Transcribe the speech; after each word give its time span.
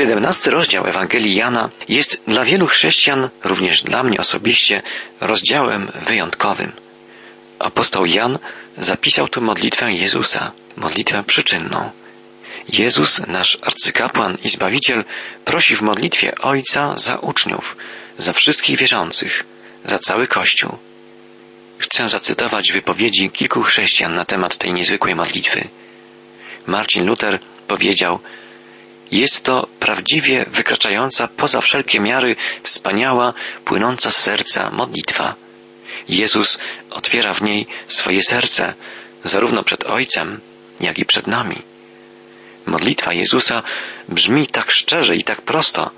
17 0.00 0.50
rozdział 0.50 0.86
Ewangelii 0.86 1.34
Jana 1.34 1.70
jest 1.88 2.22
dla 2.28 2.44
wielu 2.44 2.66
chrześcijan, 2.66 3.28
również 3.44 3.82
dla 3.82 4.02
mnie 4.02 4.18
osobiście, 4.18 4.82
rozdziałem 5.20 5.92
wyjątkowym. 5.94 6.72
Apostoł 7.58 8.06
Jan 8.06 8.38
zapisał 8.78 9.28
tu 9.28 9.42
modlitwę 9.42 9.92
Jezusa, 9.92 10.52
modlitwę 10.76 11.24
przyczynną. 11.24 11.90
Jezus, 12.68 13.26
nasz 13.26 13.58
arcykapłan 13.62 14.38
i 14.44 14.48
Zbawiciel, 14.48 15.04
prosi 15.44 15.76
w 15.76 15.82
modlitwie 15.82 16.34
Ojca 16.34 16.94
za 16.98 17.16
uczniów, 17.16 17.76
za 18.18 18.32
wszystkich 18.32 18.78
wierzących, 18.78 19.44
za 19.84 19.98
cały 19.98 20.26
Kościół. 20.26 20.78
Chcę 21.78 22.08
zacytować 22.08 22.72
wypowiedzi 22.72 23.30
kilku 23.30 23.62
chrześcijan 23.62 24.14
na 24.14 24.24
temat 24.24 24.56
tej 24.56 24.72
niezwykłej 24.72 25.14
modlitwy. 25.14 25.68
Marcin 26.66 27.06
Luther 27.06 27.38
powiedział, 27.68 28.20
jest 29.12 29.44
to 29.44 29.66
prawdziwie 29.80 30.44
wykraczająca 30.48 31.28
poza 31.28 31.60
wszelkie 31.60 32.00
miary 32.00 32.36
wspaniała, 32.62 33.34
płynąca 33.64 34.10
z 34.10 34.16
serca 34.16 34.70
modlitwa. 34.70 35.34
Jezus 36.08 36.58
otwiera 36.90 37.34
w 37.34 37.42
niej 37.42 37.66
swoje 37.86 38.22
serce, 38.22 38.74
zarówno 39.24 39.64
przed 39.64 39.84
Ojcem, 39.84 40.40
jak 40.80 40.98
i 40.98 41.04
przed 41.04 41.26
nami. 41.26 41.62
Modlitwa 42.66 43.12
Jezusa 43.12 43.62
brzmi 44.08 44.46
tak 44.46 44.70
szczerze 44.70 45.16
i 45.16 45.24
tak 45.24 45.42
prosto, 45.42 45.90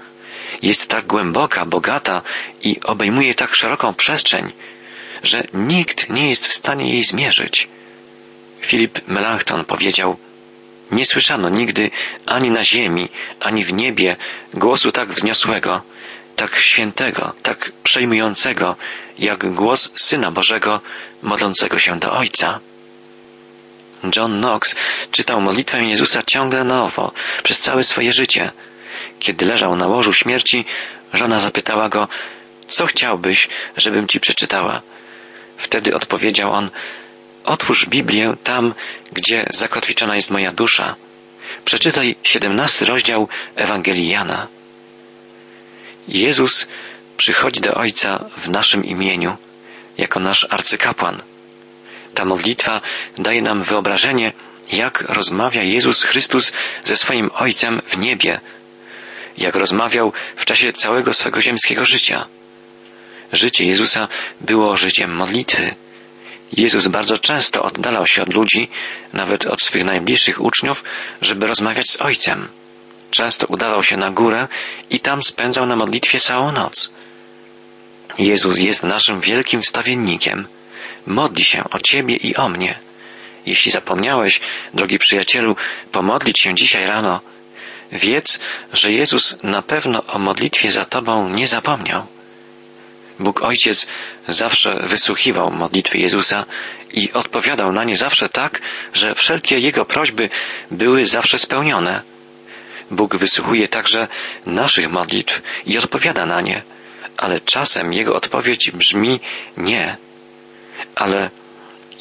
jest 0.62 0.88
tak 0.88 1.06
głęboka, 1.06 1.66
bogata 1.66 2.22
i 2.62 2.80
obejmuje 2.84 3.34
tak 3.34 3.54
szeroką 3.54 3.94
przestrzeń, 3.94 4.52
że 5.22 5.44
nikt 5.54 6.10
nie 6.10 6.28
jest 6.28 6.48
w 6.48 6.54
stanie 6.54 6.92
jej 6.92 7.04
zmierzyć. 7.04 7.68
Filip 8.60 9.08
Melanchthon 9.08 9.64
powiedział, 9.64 10.16
nie 10.92 11.04
słyszano 11.04 11.48
nigdy 11.48 11.90
ani 12.26 12.50
na 12.50 12.64
ziemi, 12.64 13.08
ani 13.40 13.64
w 13.64 13.72
niebie 13.72 14.16
głosu 14.54 14.92
tak 14.92 15.12
wzniosłego, 15.12 15.82
tak 16.36 16.58
świętego, 16.58 17.32
tak 17.42 17.72
przejmującego, 17.82 18.76
jak 19.18 19.54
głos 19.54 19.92
Syna 19.96 20.30
Bożego 20.30 20.80
modlącego 21.22 21.78
się 21.78 21.98
do 21.98 22.12
Ojca. 22.12 22.60
John 24.16 24.38
Knox 24.38 24.74
czytał 25.10 25.40
modlitwę 25.40 25.84
Jezusa 25.84 26.22
ciągle 26.22 26.64
nowo, 26.64 27.12
przez 27.42 27.60
całe 27.60 27.84
swoje 27.84 28.12
życie. 28.12 28.50
Kiedy 29.18 29.46
leżał 29.46 29.76
na 29.76 29.86
łożu 29.86 30.12
śmierci, 30.12 30.64
żona 31.12 31.40
zapytała 31.40 31.88
go, 31.88 32.08
co 32.66 32.86
chciałbyś, 32.86 33.48
żebym 33.76 34.08
ci 34.08 34.20
przeczytała? 34.20 34.82
Wtedy 35.56 35.94
odpowiedział 35.94 36.52
on, 36.52 36.70
otwórz 37.44 37.86
Biblię 37.86 38.34
tam, 38.44 38.74
gdzie 39.12 39.46
zakotwiczona 39.50 40.16
jest 40.16 40.30
moja 40.30 40.52
dusza. 40.52 40.96
Przeczytaj 41.64 42.16
siedemnasty 42.22 42.84
rozdział 42.84 43.28
Ewangelii 43.56 44.08
Jana. 44.08 44.46
Jezus 46.08 46.66
przychodzi 47.16 47.60
do 47.60 47.74
Ojca 47.74 48.24
w 48.36 48.50
naszym 48.50 48.84
imieniu, 48.84 49.36
jako 49.98 50.20
nasz 50.20 50.46
arcykapłan. 50.50 51.22
Ta 52.14 52.24
modlitwa 52.24 52.80
daje 53.18 53.42
nam 53.42 53.62
wyobrażenie, 53.62 54.32
jak 54.72 55.00
rozmawia 55.00 55.62
Jezus 55.62 56.04
Chrystus 56.04 56.52
ze 56.84 56.96
swoim 56.96 57.30
Ojcem 57.34 57.82
w 57.88 57.98
niebie, 57.98 58.40
jak 59.38 59.54
rozmawiał 59.54 60.12
w 60.36 60.44
czasie 60.44 60.72
całego 60.72 61.14
swego 61.14 61.42
ziemskiego 61.42 61.84
życia. 61.84 62.26
Życie 63.32 63.64
Jezusa 63.64 64.08
było 64.40 64.76
życiem 64.76 65.14
modlitwy. 65.14 65.74
Jezus 66.52 66.88
bardzo 66.88 67.18
często 67.18 67.62
oddalał 67.62 68.06
się 68.06 68.22
od 68.22 68.34
ludzi, 68.34 68.68
nawet 69.12 69.46
od 69.46 69.62
swych 69.62 69.84
najbliższych 69.84 70.40
uczniów, 70.40 70.84
żeby 71.20 71.46
rozmawiać 71.46 71.90
z 71.90 72.00
Ojcem. 72.00 72.48
Często 73.10 73.46
udawał 73.46 73.82
się 73.82 73.96
na 73.96 74.10
górę 74.10 74.48
i 74.90 75.00
tam 75.00 75.22
spędzał 75.22 75.66
na 75.66 75.76
modlitwie 75.76 76.20
całą 76.20 76.52
noc. 76.52 76.94
Jezus 78.18 78.58
jest 78.58 78.82
naszym 78.82 79.20
wielkim 79.20 79.60
wstawiennikiem. 79.62 80.46
Modli 81.06 81.44
się 81.44 81.64
o 81.70 81.78
Ciebie 81.78 82.16
i 82.16 82.36
o 82.36 82.48
mnie. 82.48 82.78
Jeśli 83.46 83.72
zapomniałeś, 83.72 84.40
drogi 84.74 84.98
przyjacielu, 84.98 85.56
pomodlić 85.92 86.40
się 86.40 86.54
dzisiaj 86.54 86.86
rano, 86.86 87.20
wiedz, 87.92 88.38
że 88.72 88.92
Jezus 88.92 89.36
na 89.42 89.62
pewno 89.62 90.06
o 90.06 90.18
modlitwie 90.18 90.70
za 90.70 90.84
Tobą 90.84 91.28
nie 91.28 91.46
zapomniał. 91.46 92.06
Bóg 93.22 93.42
Ojciec 93.42 93.86
zawsze 94.28 94.82
wysłuchiwał 94.82 95.50
modlitwy 95.50 95.98
Jezusa 95.98 96.44
i 96.92 97.12
odpowiadał 97.12 97.72
na 97.72 97.84
nie 97.84 97.96
zawsze 97.96 98.28
tak, 98.28 98.60
że 98.94 99.14
wszelkie 99.14 99.58
Jego 99.58 99.84
prośby 99.84 100.28
były 100.70 101.06
zawsze 101.06 101.38
spełnione. 101.38 102.02
Bóg 102.90 103.16
wysłuchuje 103.16 103.68
także 103.68 104.08
naszych 104.46 104.90
modlitw 104.90 105.42
i 105.66 105.78
odpowiada 105.78 106.26
na 106.26 106.40
nie, 106.40 106.62
ale 107.16 107.40
czasem 107.40 107.92
Jego 107.92 108.14
odpowiedź 108.14 108.70
brzmi 108.70 109.20
nie. 109.56 109.96
Ale 110.94 111.30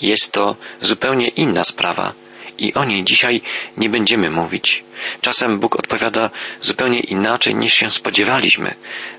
jest 0.02 0.32
to 0.32 0.56
zupełnie 0.82 1.28
inna 1.28 1.64
sprawa 1.64 2.14
i 2.58 2.74
o 2.74 2.86
niej 2.86 3.04
dzisiaj 3.04 3.42
nie 3.78 3.90
będziemy 3.90 4.30
mówić. 4.30 4.84
Czasem 5.22 5.60
Bóg 5.60 5.76
odpowiada 5.76 6.30
zupełnie 6.62 7.00
inaczej 7.00 7.56
niż 7.56 7.74
się 7.74 7.92
spodziewaliśmy. 7.92 8.76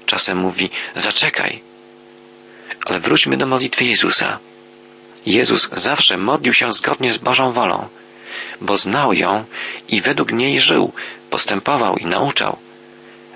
Czasem 0.07 0.39
mówi 0.39 0.71
zaczekaj. 0.97 1.72
Ale 2.87 3.01
wróćmy 3.01 3.37
do 3.37 3.47
modlitwy 3.47 3.85
Jezusa. 3.85 4.39
Jezus 5.27 5.71
zawsze 5.73 6.17
modlił 6.17 6.53
się 6.53 6.73
zgodnie 6.73 7.13
z 7.13 7.19
Bożą 7.19 7.53
wolą, 7.53 7.89
bo 8.61 8.77
znał 8.77 9.13
ją 9.13 9.45
i 9.89 10.01
według 10.01 10.33
niej 10.33 10.61
żył, 10.61 10.93
postępował 11.31 11.97
i 11.97 12.07
nauczał. 12.07 12.59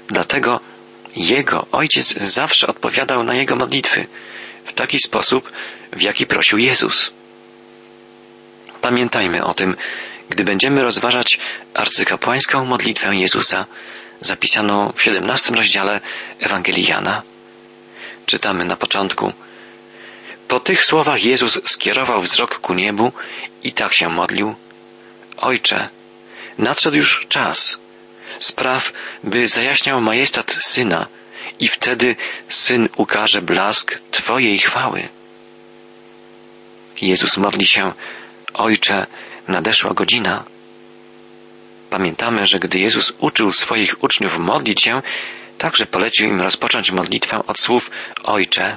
Dlatego 0.08 0.60
Jego 1.16 1.66
Ojciec 1.72 2.14
zawsze 2.20 2.66
odpowiadał 2.66 3.24
na 3.24 3.34
Jego 3.34 3.56
modlitwy 3.56 4.06
w 4.64 4.72
taki 4.72 4.98
sposób, 4.98 5.53
w 5.92 6.03
jaki 6.03 6.26
prosił 6.26 6.58
Jezus. 6.58 7.12
Pamiętajmy 8.80 9.44
o 9.44 9.54
tym, 9.54 9.76
gdy 10.28 10.44
będziemy 10.44 10.82
rozważać 10.82 11.38
arcykapłańską 11.74 12.64
modlitwę 12.64 13.16
Jezusa, 13.16 13.66
zapisaną 14.20 14.92
w 14.97 15.03
17 15.03 15.54
rozdziale 15.54 16.00
Ewangelii 16.41 16.84
Jana. 16.84 17.22
Czytamy 18.26 18.64
na 18.64 18.76
początku. 18.76 19.32
Po 20.48 20.60
tych 20.60 20.84
słowach 20.84 21.25
Jezus 21.25 21.60
skierował 21.64 22.20
wzrok 22.20 22.59
ku 22.59 22.75
niebu 22.75 23.12
i 23.62 23.72
tak 23.72 23.94
się 23.94 24.09
modlił. 24.09 24.54
Ojcze, 25.37 25.88
nadszedł 26.59 26.97
już 26.97 27.26
czas. 27.28 27.81
Spraw, 28.38 28.92
by 29.25 29.48
zajaśniał 29.48 30.00
majestat 30.00 30.56
Syna 30.60 31.06
i 31.60 31.69
wtedy 31.69 32.16
Syn 32.48 32.88
ukaże 32.97 33.42
blask 33.42 33.98
Twojej 34.10 34.59
chwały. 34.59 35.09
Jezus 37.03 37.36
modli 37.36 37.66
się, 37.66 37.92
Ojcze, 38.54 39.06
nadeszła 39.48 39.94
godzina. 39.94 40.44
Pamiętamy, 41.91 42.47
że 42.47 42.59
gdy 42.59 42.78
Jezus 42.78 43.12
uczył 43.19 43.53
swoich 43.53 44.04
uczniów 44.04 44.38
modlić 44.38 44.82
się, 44.82 45.03
także 45.59 45.87
polecił 45.87 46.28
im 46.28 46.41
rozpocząć 46.41 46.91
modlitwę 46.91 47.39
od 47.47 47.61
słów 47.61 47.91
Ojcze, 48.25 48.77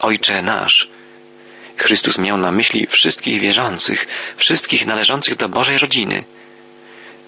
Ojcze 0.00 0.42
nasz. 0.42 0.88
Chrystus 1.76 2.18
miał 2.18 2.36
na 2.36 2.52
myśli 2.52 2.86
wszystkich 2.86 3.40
wierzących, 3.40 4.06
wszystkich 4.36 4.86
należących 4.86 5.36
do 5.36 5.48
Bożej 5.48 5.78
rodziny. 5.78 6.24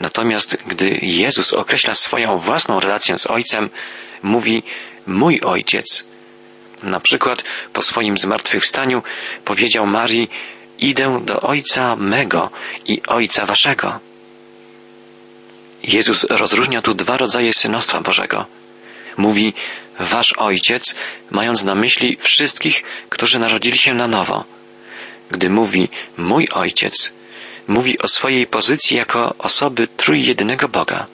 Natomiast 0.01 0.59
gdy 0.67 0.99
Jezus 1.03 1.53
określa 1.53 1.95
swoją 1.95 2.39
własną 2.39 2.81
relację 2.81 3.17
z 3.17 3.27
Ojcem, 3.27 3.71
mówi 4.23 4.63
mój 5.07 5.41
Ojciec. 5.41 6.07
Na 6.83 7.01
przykład 7.01 7.45
po 7.73 7.83
swoim 7.83 8.19
zmartwychwstaniu 8.19 9.03
powiedział 9.45 9.87
Marii, 9.87 10.31
idę 10.79 11.21
do 11.25 11.41
Ojca 11.41 11.97
mego 11.97 12.51
i 12.87 13.03
Ojca 13.07 13.47
waszego. 13.47 14.01
Jezus 15.83 16.25
rozróżnia 16.25 16.83
tu 16.83 16.95
dwa 16.95 17.17
rodzaje 17.17 17.53
synostwa 17.53 18.01
Bożego. 18.01 18.47
Mówi 19.17 19.55
Wasz 20.01 20.33
Ojciec, 20.33 20.95
mając 21.31 21.65
na 21.65 21.75
myśli 21.75 22.17
wszystkich, 22.21 22.85
którzy 23.09 23.39
narodzili 23.39 23.79
się 23.79 23.95
na 23.95 24.09
nowo. 24.09 24.45
Gdy 25.31 25.51
mówi 25.51 25.89
Mój 26.17 26.49
Ojciec, 26.53 27.13
mówi 27.69 27.99
o 27.99 28.09
swojej 28.09 28.47
pozycji 28.47 28.97
jako 28.97 29.35
osoby 29.39 29.89
trójjedynego 29.97 30.69
Boga. 30.69 31.07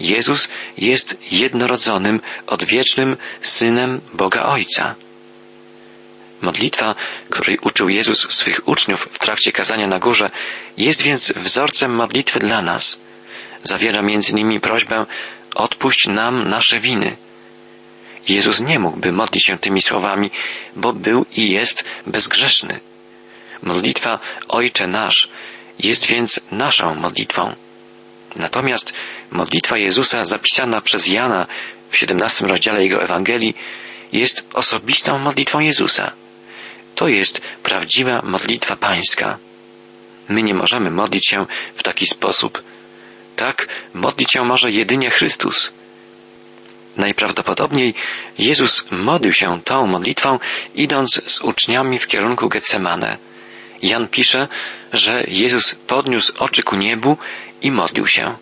Jezus 0.00 0.48
jest 0.78 1.18
jednorodzonym, 1.30 2.20
odwiecznym 2.46 3.16
Synem 3.40 4.00
Boga 4.12 4.42
Ojca. 4.42 4.94
Modlitwa, 6.40 6.94
której 7.30 7.58
uczył 7.62 7.88
Jezus 7.88 8.30
swych 8.30 8.68
uczniów 8.68 9.08
w 9.12 9.18
trakcie 9.18 9.52
kazania 9.52 9.86
na 9.86 9.98
górze, 9.98 10.30
jest 10.76 11.02
więc 11.02 11.32
wzorcem 11.36 11.94
modlitwy 11.94 12.38
dla 12.38 12.62
nas. 12.62 13.00
Zawiera 13.62 14.02
między 14.02 14.32
innymi 14.32 14.60
prośbę 14.60 15.06
odpuść 15.54 16.06
nam 16.06 16.48
nasze 16.48 16.80
winy. 16.80 17.16
Jezus 18.28 18.60
nie 18.60 18.78
mógłby 18.78 19.12
modlić 19.12 19.46
się 19.46 19.58
tymi 19.58 19.82
słowami, 19.82 20.30
bo 20.76 20.92
był 20.92 21.26
i 21.36 21.50
jest 21.50 21.84
Natomiast 28.36 28.92
modlitwa 29.30 29.78
Jezusa 29.78 30.24
zapisana 30.24 30.80
przez 30.80 31.06
Jana 31.06 31.46
w 31.90 31.96
17 31.96 32.46
rozdziale 32.46 32.82
jego 32.82 33.02
Ewangelii 33.02 33.54
jest 34.12 34.48
osobistą 34.54 35.18
modlitwą 35.18 35.58
Jezusa. 35.58 36.12
To 36.94 37.08
jest 37.08 37.40
prawdziwa 37.62 38.22
modlitwa 38.24 38.76
pańska. 38.76 39.38
My 40.28 40.42
nie 40.42 40.54
możemy 40.54 40.90
modlić 40.90 41.28
się 41.28 41.46
w 41.74 41.82
taki 41.82 42.06
sposób. 42.06 42.62
Tak 43.40 43.68
modlić 43.94 44.32
się 44.32 44.44
może 44.44 44.70
jedynie 44.70 45.10
Chrystus. 45.10 45.72
Najprawdopodobniej 46.96 47.94
Jezus 48.38 48.84
modlił 48.90 49.32
się 49.32 49.60
tą 49.64 49.86
modlitwą, 49.86 50.38
idąc 50.74 51.20
z 51.26 51.40
uczniami 51.40 51.98
w 51.98 52.06
kierunku 52.06 52.48
Getsemane. 52.48 53.18
Jan 53.82 54.08
pisze, 54.08 54.48
że 54.92 55.24
Jezus 55.28 55.74
podniósł 55.74 56.32
oczy 56.38 56.62
ku 56.62 56.76
niebu 56.76 57.16
i 57.62 57.70
modlił 57.70 58.06
się. 58.06 58.36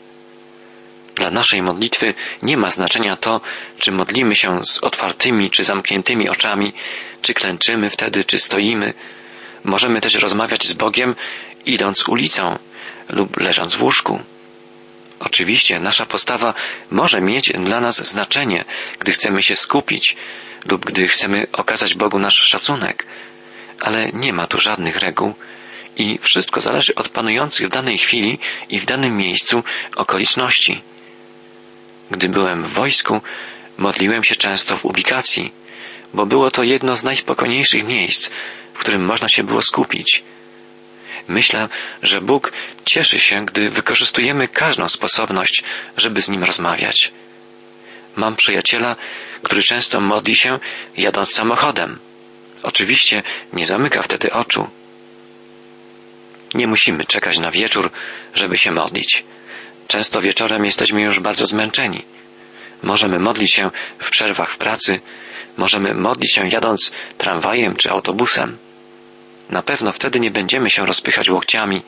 Dla 1.14 1.30
naszej 1.30 1.62
modlitwy 1.62 2.14
nie 2.42 2.56
ma 2.56 2.68
znaczenia 2.68 3.16
to, 3.16 3.40
czy 3.78 3.92
modlimy 3.92 4.36
się 4.36 4.64
z 4.64 4.78
otwartymi 4.78 5.50
czy 5.50 5.64
zamkniętymi 5.64 6.28
oczami, 6.28 6.72
czy 7.22 7.34
klęczymy 7.34 7.90
wtedy, 7.90 8.24
czy 8.24 8.38
stoimy. 8.38 8.94
Możemy 9.64 10.00
też 10.00 10.14
rozmawiać 10.14 10.66
z 10.66 10.72
Bogiem, 10.72 11.14
idąc 11.66 12.08
ulicą 12.08 12.58
lub 13.08 13.36
leżąc 13.36 13.74
w 13.74 13.82
łóżku. 13.82 14.22
Oczywiście 15.20 15.80
nasza 15.80 16.06
postawa 16.06 16.54
może 16.90 17.20
mieć 17.20 17.52
dla 17.64 17.80
nas 17.80 18.08
znaczenie, 18.08 18.64
gdy 18.98 19.12
chcemy 19.12 19.42
się 19.42 19.56
skupić 19.56 20.16
lub 20.66 20.84
gdy 20.84 21.08
chcemy 21.08 21.46
okazać 21.52 21.94
Bogu 21.94 22.18
nasz 22.18 22.34
szacunek, 22.34 23.06
ale 23.80 24.10
nie 24.12 24.32
ma 24.32 24.46
tu 24.46 24.58
żadnych 24.58 24.96
reguł 24.96 25.34
i 25.96 26.18
wszystko 26.22 26.60
zależy 26.60 26.94
od 26.94 27.08
panujących 27.08 27.66
w 27.66 27.70
danej 27.70 27.98
chwili 27.98 28.38
i 28.68 28.80
w 28.80 28.86
danym 28.86 29.16
miejscu 29.16 29.62
okoliczności. 29.96 30.82
Gdy 32.10 32.28
byłem 32.28 32.64
w 32.64 32.72
wojsku, 32.72 33.20
modliłem 33.78 34.24
się 34.24 34.36
często 34.36 34.76
w 34.76 34.84
ubikacji, 34.84 35.52
bo 36.14 36.26
było 36.26 36.50
to 36.50 36.62
jedno 36.62 36.96
z 36.96 37.04
najspokojniejszych 37.04 37.84
miejsc, 37.84 38.30
w 38.74 38.78
którym 38.78 39.04
można 39.04 39.28
się 39.28 39.44
było 39.44 39.62
skupić. 39.62 40.24
Myślę, 41.28 41.68
że 42.02 42.20
Bóg 42.20 42.52
cieszy 42.84 43.18
się, 43.18 43.44
gdy 43.44 43.70
wykorzystujemy 43.70 44.48
każdą 44.48 44.88
sposobność, 44.88 45.62
żeby 45.96 46.20
z 46.20 46.28
Nim 46.28 46.44
rozmawiać. 46.44 47.12
Mam 48.16 48.36
przyjaciela, 48.36 48.96
który 49.42 49.62
często 49.62 50.00
modli 50.00 50.36
się 50.36 50.58
jadąc 50.96 51.32
samochodem. 51.32 51.98
Oczywiście 52.62 53.22
nie 53.52 53.66
zamyka 53.66 54.02
wtedy 54.02 54.32
oczu. 54.32 54.68
Nie 56.54 56.66
musimy 56.66 57.04
czekać 57.04 57.38
na 57.38 57.50
wieczór, 57.50 57.90
żeby 58.34 58.56
się 58.56 58.70
modlić. 58.70 59.24
Często 59.88 60.20
wieczorem 60.20 60.64
jesteśmy 60.64 61.02
już 61.02 61.20
bardzo 61.20 61.46
zmęczeni. 61.46 62.04
Możemy 62.82 63.18
modlić 63.18 63.52
się 63.52 63.70
w 63.98 64.10
przerwach 64.10 64.50
w 64.50 64.56
pracy, 64.56 65.00
możemy 65.56 65.94
modlić 65.94 66.34
się 66.34 66.48
jadąc 66.48 66.92
tramwajem 67.18 67.76
czy 67.76 67.90
autobusem. 67.90 68.58
Na 69.50 69.62
pewno 69.62 69.92
wtedy 69.92 70.20
nie 70.20 70.30
będziemy 70.30 70.70
się 70.70 70.86
rozpychać 70.86 71.30
łokciami 71.30 71.82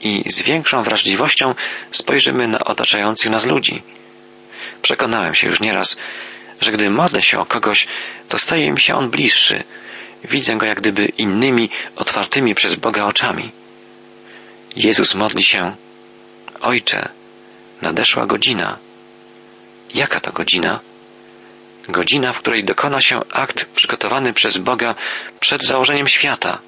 i 0.00 0.22
z 0.26 0.42
większą 0.42 0.82
wrażliwością 0.82 1.54
spojrzymy 1.90 2.48
na 2.48 2.58
otaczających 2.58 3.30
nas 3.30 3.46
ludzi. 3.46 3.82
Przekonałem 4.82 5.34
się 5.34 5.46
już 5.46 5.60
nieraz, 5.60 5.96
że 6.60 6.72
gdy 6.72 6.90
modlę 6.90 7.22
się 7.22 7.38
o 7.38 7.46
kogoś, 7.46 7.86
to 8.28 8.38
staje 8.38 8.72
mi 8.72 8.80
się 8.80 8.94
on 8.94 9.10
bliższy. 9.10 9.64
Widzę 10.24 10.56
go 10.56 10.66
jak 10.66 10.78
gdyby 10.78 11.06
innymi, 11.06 11.70
otwartymi 11.96 12.54
przez 12.54 12.74
Boga 12.74 13.04
oczami. 13.04 13.52
Jezus 14.76 15.14
modli 15.14 15.42
się, 15.42 15.76
Ojcze, 16.60 17.08
nadeszła 17.82 18.26
godzina. 18.26 18.78
Jaka 19.94 20.20
to 20.20 20.32
godzina? 20.32 20.80
Godzina, 21.88 22.32
w 22.32 22.38
której 22.38 22.64
dokona 22.64 23.00
się 23.00 23.20
akt 23.32 23.64
przygotowany 23.64 24.32
przez 24.32 24.58
Boga 24.58 24.94
przed 25.40 25.64
założeniem 25.64 26.08
świata. 26.08 26.58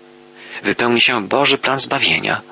Wypełni 0.62 1.00
się 1.00 1.28
Boży 1.28 1.58
plan 1.58 1.78
zbawienia. 1.80 2.42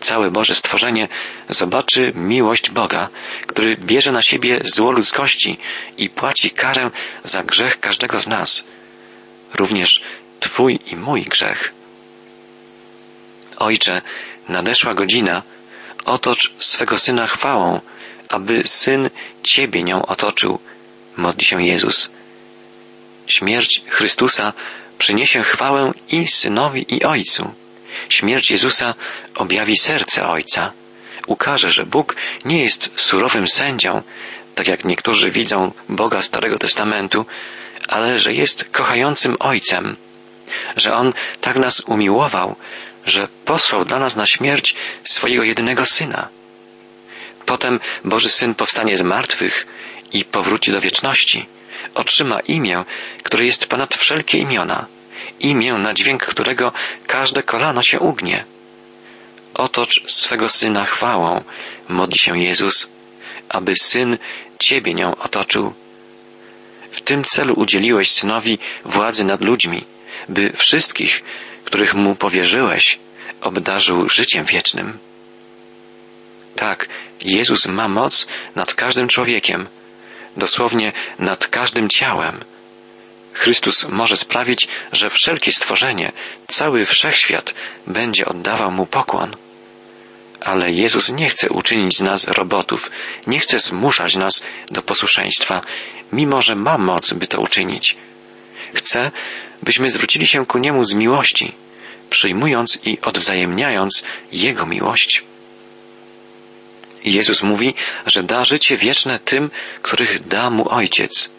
Całe 0.00 0.30
Boże 0.30 0.54
stworzenie 0.54 1.08
zobaczy 1.48 2.12
miłość 2.14 2.70
Boga, 2.70 3.08
który 3.46 3.76
bierze 3.76 4.12
na 4.12 4.22
siebie 4.22 4.60
zło 4.64 4.90
ludzkości 4.90 5.58
i 5.98 6.10
płaci 6.10 6.50
karę 6.50 6.90
za 7.24 7.42
grzech 7.42 7.80
każdego 7.80 8.18
z 8.18 8.26
nas. 8.26 8.64
Również 9.54 10.02
Twój 10.40 10.78
i 10.86 10.96
mój 10.96 11.22
grzech. 11.22 11.72
Ojcze, 13.56 14.02
nadeszła 14.48 14.94
godzina, 14.94 15.42
otocz 16.04 16.52
swego 16.58 16.98
Syna 16.98 17.26
chwałą, 17.26 17.80
aby 18.28 18.64
Syn 18.64 19.10
Ciebie 19.42 19.82
nią 19.82 20.06
otoczył, 20.06 20.58
modli 21.16 21.44
się 21.44 21.62
Jezus. 21.62 22.10
Śmierć 23.26 23.82
Chrystusa 23.88 24.52
przyniesie 25.02 25.42
chwałę 25.42 25.92
i 26.08 26.26
Synowi 26.26 26.94
i 26.94 27.04
Ojcu. 27.04 27.54
Śmierć 28.08 28.50
Jezusa 28.50 28.94
objawi 29.34 29.78
serce 29.78 30.28
Ojca. 30.28 30.72
Ukaże, 31.26 31.70
że 31.70 31.86
Bóg 31.86 32.16
nie 32.44 32.62
jest 32.62 32.90
surowym 32.96 33.48
sędzią, 33.48 34.02
tak 34.54 34.66
jak 34.68 34.84
niektórzy 34.84 35.30
widzą 35.30 35.72
Boga 35.88 36.22
Starego 36.22 36.58
Testamentu, 36.58 37.26
ale 37.88 38.18
że 38.18 38.32
jest 38.32 38.64
kochającym 38.64 39.36
Ojcem, 39.40 39.96
że 40.76 40.92
On 40.92 41.12
tak 41.40 41.56
nas 41.56 41.80
umiłował, 41.80 42.56
że 43.06 43.28
posłał 43.44 43.84
dla 43.84 43.98
nas 43.98 44.16
na 44.16 44.26
śmierć 44.26 44.74
swojego 45.02 45.42
jedynego 45.42 45.86
Syna. 45.86 46.28
Potem 47.46 47.80
Boży 48.04 48.30
Syn 48.30 48.54
powstanie 48.54 48.96
z 48.96 49.02
martwych 49.02 49.66
i 50.12 50.24
powróci 50.24 50.72
do 50.72 50.80
wieczności. 50.80 51.46
Otrzyma 51.94 52.40
imię, 52.40 52.84
które 53.22 53.44
jest 53.44 53.66
ponad 53.66 53.94
wszelkie 53.94 54.38
imiona. 54.38 54.86
Imię, 55.40 55.72
na 55.72 55.94
dźwięk 55.94 56.26
którego 56.26 56.72
każde 57.06 57.42
kolano 57.42 57.82
się 57.82 58.00
ugnie. 58.00 58.44
Otocz 59.54 60.02
swego 60.06 60.48
Syna 60.48 60.84
chwałą, 60.84 61.44
modli 61.88 62.18
się 62.18 62.38
Jezus, 62.38 62.92
aby 63.48 63.74
Syn 63.74 64.18
Ciebie 64.58 64.94
nią 64.94 65.16
otoczył. 65.16 65.72
W 66.90 67.00
tym 67.00 67.24
celu 67.24 67.54
udzieliłeś 67.54 68.12
Synowi 68.12 68.58
władzy 68.84 69.24
nad 69.24 69.44
ludźmi, 69.44 69.84
by 70.28 70.52
wszystkich, 70.56 71.22
których 71.64 71.94
Mu 71.94 72.14
powierzyłeś, 72.14 72.98
obdarzył 73.40 74.08
życiem 74.08 74.44
wiecznym. 74.44 74.98
Tak, 76.56 76.88
Jezus 77.20 77.66
ma 77.66 77.88
moc 77.88 78.26
nad 78.54 78.74
każdym 78.74 79.08
człowiekiem, 79.08 79.68
dosłownie 80.36 80.92
nad 81.18 81.48
każdym 81.48 81.88
ciałem. 81.88 82.44
Chrystus 83.32 83.88
może 83.88 84.16
sprawić, 84.16 84.68
że 84.92 85.10
wszelkie 85.10 85.52
stworzenie, 85.52 86.12
cały 86.46 86.84
wszechświat 86.84 87.54
będzie 87.86 88.26
oddawał 88.26 88.70
Mu 88.70 88.86
pokłon. 88.86 89.36
Ale 90.40 90.70
Jezus 90.70 91.10
nie 91.10 91.28
chce 91.28 91.50
uczynić 91.50 91.98
z 91.98 92.02
nas 92.02 92.28
robotów, 92.28 92.90
nie 93.26 93.40
chce 93.40 93.58
zmuszać 93.58 94.16
nas 94.16 94.42
do 94.70 94.82
posłuszeństwa, 94.82 95.60
mimo 96.12 96.42
że 96.42 96.54
ma 96.54 96.78
moc, 96.78 97.12
by 97.12 97.26
to 97.26 97.40
uczynić. 97.40 97.96
Chce, 98.74 99.10
byśmy 99.62 99.90
zwrócili 99.90 100.26
się 100.26 100.46
ku 100.46 100.58
Niemu 100.58 100.84
z 100.84 100.94
miłości, 100.94 101.54
przyjmując 102.10 102.78
i 102.84 103.00
odwzajemniając 103.00 104.04
Jego 104.32 104.66
miłość. 104.66 105.24
Jezus 107.04 107.42
mówi, 107.42 107.74
że 108.06 108.22
da 108.22 108.44
życie 108.44 108.76
wieczne 108.76 109.18
tym, 109.18 109.50
których 109.82 110.26
da 110.26 110.50
mu 110.50 110.68
Ojciec. 110.68 111.30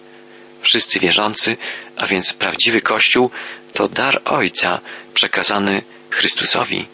Wszyscy 0.62 1.00
wierzący, 1.00 1.58
a 1.98 2.08
więc 2.08 2.34
prawdziwy 2.34 2.82
Kościół, 2.82 3.30
to 3.74 3.88
dar 3.88 4.22
Ojca 4.26 4.80
przekazany 5.14 5.82
Chrystusowi. 6.10 6.86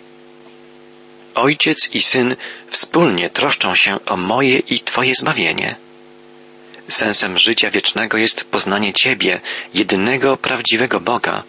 Ojciec 1.36 1.90
i 1.94 2.02
Syn 2.02 2.36
wspólnie 2.68 3.30
troszczą 3.30 3.76
się 3.76 4.06
o 4.06 4.18
moje 4.18 4.60
i 4.60 4.80
Twoje 4.80 5.16
zbawienie. 5.16 5.76
Sensem 6.88 7.38
życia 7.38 7.70
wiecznego 7.72 8.18
jest 8.18 8.44
poznanie 8.44 8.94
Ciebie, 8.94 9.42
jedynego 9.74 10.38
prawdziwego 10.38 11.00
Boga 11.00 11.44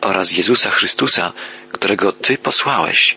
oraz 0.00 0.32
Jezusa 0.32 0.70
Chrystusa, 0.70 1.32
którego 1.72 2.12
Ty 2.12 2.38
posłałeś. 2.38 3.16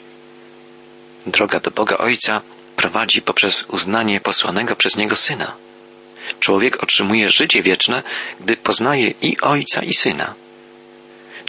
Droga 1.25 1.59
do 1.59 1.71
Boga 1.71 1.97
Ojca 1.97 2.41
prowadzi 2.85 3.21
poprzez 3.21 3.65
uznanie 3.67 4.21
posłanego 4.21 4.75
przez 4.75 4.97
Niego 4.97 5.15
Syna. 5.15 5.55
Człowiek 6.39 6.83
otrzymuje 6.83 7.29
życie 7.29 7.63
wieczne, 7.63 8.03
gdy 8.39 8.57
poznaje 8.57 9.13
i 9.21 9.37
Ojca 9.41 9.83
i 9.83 9.93
Syna. 9.93 10.33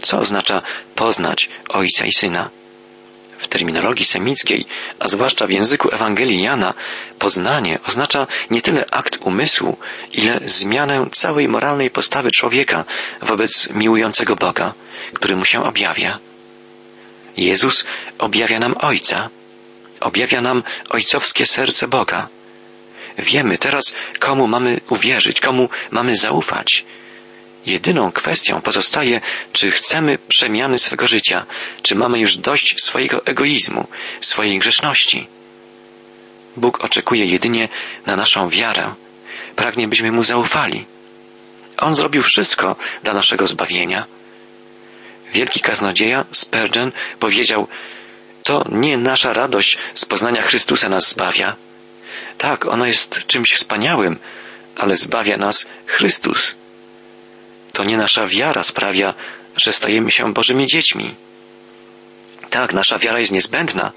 Co 0.01 0.19
oznacza 0.19 0.61
poznać 0.95 1.49
Ojca 1.69 2.05
i 2.05 2.11
Syna? 2.11 2.49
W 3.37 3.47
terminologii 3.47 4.05
semickiej, 4.05 4.65
a 4.99 5.07
zwłaszcza 5.07 5.47
w 5.47 5.49
języku 5.49 5.89
Ewangelii 5.91 6.43
Jana, 6.43 6.73
poznanie 7.19 7.79
oznacza 7.87 8.27
nie 8.49 8.61
tyle 8.61 8.85
akt 8.91 9.17
umysłu, 9.21 9.77
ile 10.13 10.39
zmianę 10.45 11.05
całej 11.11 11.47
moralnej 11.47 11.89
postawy 11.89 12.31
człowieka 12.31 12.85
wobec 13.21 13.69
miłującego 13.69 14.35
Boga, 14.35 14.73
który 15.13 15.35
mu 15.35 15.45
się 15.45 15.63
objawia. 15.63 16.19
Jezus 17.37 17.85
objawia 18.17 18.59
nam 18.59 18.75
Ojca, 18.81 19.29
objawia 19.99 20.41
nam 20.41 20.63
ojcowskie 20.89 21.45
serce 21.45 21.87
Boga. 21.87 22.27
Wiemy 23.17 23.57
teraz, 23.57 23.95
komu 24.19 24.47
mamy 24.47 24.81
uwierzyć, 24.89 25.39
komu 25.39 25.69
mamy 25.91 26.15
zaufać. 26.15 26.85
Jedyną 27.65 28.11
kwestią 28.11 28.61
pozostaje, 28.61 29.21
czy 29.53 29.71
chcemy 29.71 30.17
przemiany 30.27 30.77
swego 30.77 31.07
życia, 31.07 31.45
czy 31.81 31.95
mamy 31.95 32.19
już 32.19 32.37
dość 32.37 32.83
swojego 32.83 33.25
egoizmu, 33.25 33.87
swojej 34.21 34.59
grzeszności. 34.59 35.27
Bóg 36.57 36.83
oczekuje 36.83 37.25
jedynie 37.25 37.69
na 38.05 38.15
naszą 38.15 38.49
wiarę. 38.49 38.95
Pragnie, 39.55 39.87
byśmy 39.87 40.11
Mu 40.11 40.23
zaufali. 40.23 40.85
On 41.77 41.93
zrobił 41.95 42.21
wszystko 42.23 42.75
dla 43.03 43.13
naszego 43.13 43.47
zbawienia. 43.47 44.05
Wielki 45.33 45.59
kaznodzieja 45.59 46.25
Spurgeon 46.31 46.91
powiedział, 47.19 47.67
to 48.47 48.63
nie 48.71 48.97
nasza 48.97 49.33
radość 49.33 49.77
z 49.93 50.05
poznania 50.05 50.41
Chrystusa 50.41 50.89
nas 50.89 51.09
zbawia. 51.09 51.55
Tak, 52.37 52.65
ona 52.65 52.87
jest 52.87 53.19
czymś 53.27 53.53
wspaniałym, 53.53 54.19
ale 54.75 54.95
zbawia 54.95 55.37
nas 55.37 55.69
Chrystus. 55.85 56.55
To 57.73 57.83
nie 57.83 57.97
nasza 57.97 58.25
wiara 58.25 58.63
sprawia, 58.63 59.13
że 59.55 59.73
stajemy 59.73 60.11
się 60.11 60.33
Bożymi 60.33 60.65
dziećmi. 60.67 61.15
Tak, 62.49 62.73
nasza 62.73 62.99
wiara 62.99 63.19
jest 63.19 63.31
niezbędna, 63.31 63.91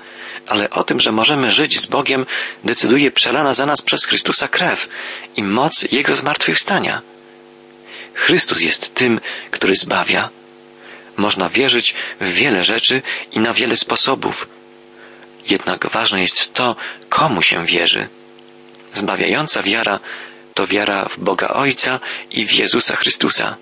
ale 0.47 0.71
o 0.71 0.85
tym, 0.85 1.01
że 1.01 1.13
możemy 1.13 1.51
żyć 1.51 1.81
z 1.81 1.87
Bogiem, 1.87 2.27
decyduje 2.65 3.11
przelana 3.11 3.53
za 3.53 3.67
nas 3.67 3.83
przez 3.83 4.05
Chrystusa 4.05 4.49
krew 4.49 4.89
i 5.37 5.43
moc 5.43 5.93
Jego 5.93 6.17
zmartwychwstania. 6.17 7.03
Chrystus 8.15 8.61
jest 8.61 8.95
tym, 8.95 9.21
który 9.51 9.75
zbawia. 9.75 10.40
Można 11.21 11.49
wierzyć 11.49 11.95
w 12.21 12.29
wiele 12.33 12.63
rzeczy 12.63 13.03
i 13.33 13.39
na 13.39 13.55
wiele 13.55 13.77
sposobów. 13.77 14.49
Jednak 15.51 15.91
ważne 15.91 16.21
jest 16.21 16.55
to, 16.55 16.77
komu 17.09 17.43
się 17.43 17.67
wierzy. 17.67 18.09
Zbawiająca 18.93 19.63
wiara 19.63 20.01
to 20.55 20.67
wiara 20.67 21.09
w 21.09 21.19
Boga 21.19 21.49
Ojca 21.49 22.01
i 22.31 22.47
w 22.47 22.53
Jezusa 22.53 22.97
Chrystusa. 22.97 23.57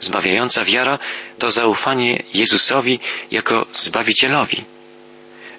Zbawiająca 0.00 0.64
wiara 0.64 0.98
to 1.38 1.50
zaufanie 1.50 2.22
Jezusowi 2.34 3.00
jako 3.30 3.66
Zbawicielowi. 3.72 4.64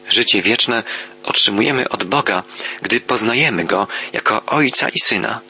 Życie 0.10 0.42
wieczne 0.42 0.84
otrzymujemy 1.24 1.90
od 1.90 2.04
Boga, 2.04 2.44
gdy 2.82 3.00
poznajemy 3.00 3.66
Go 3.66 3.88
jako 4.14 4.46
Ojca 4.46 4.90
i 4.90 5.00
Syna. 5.00 5.42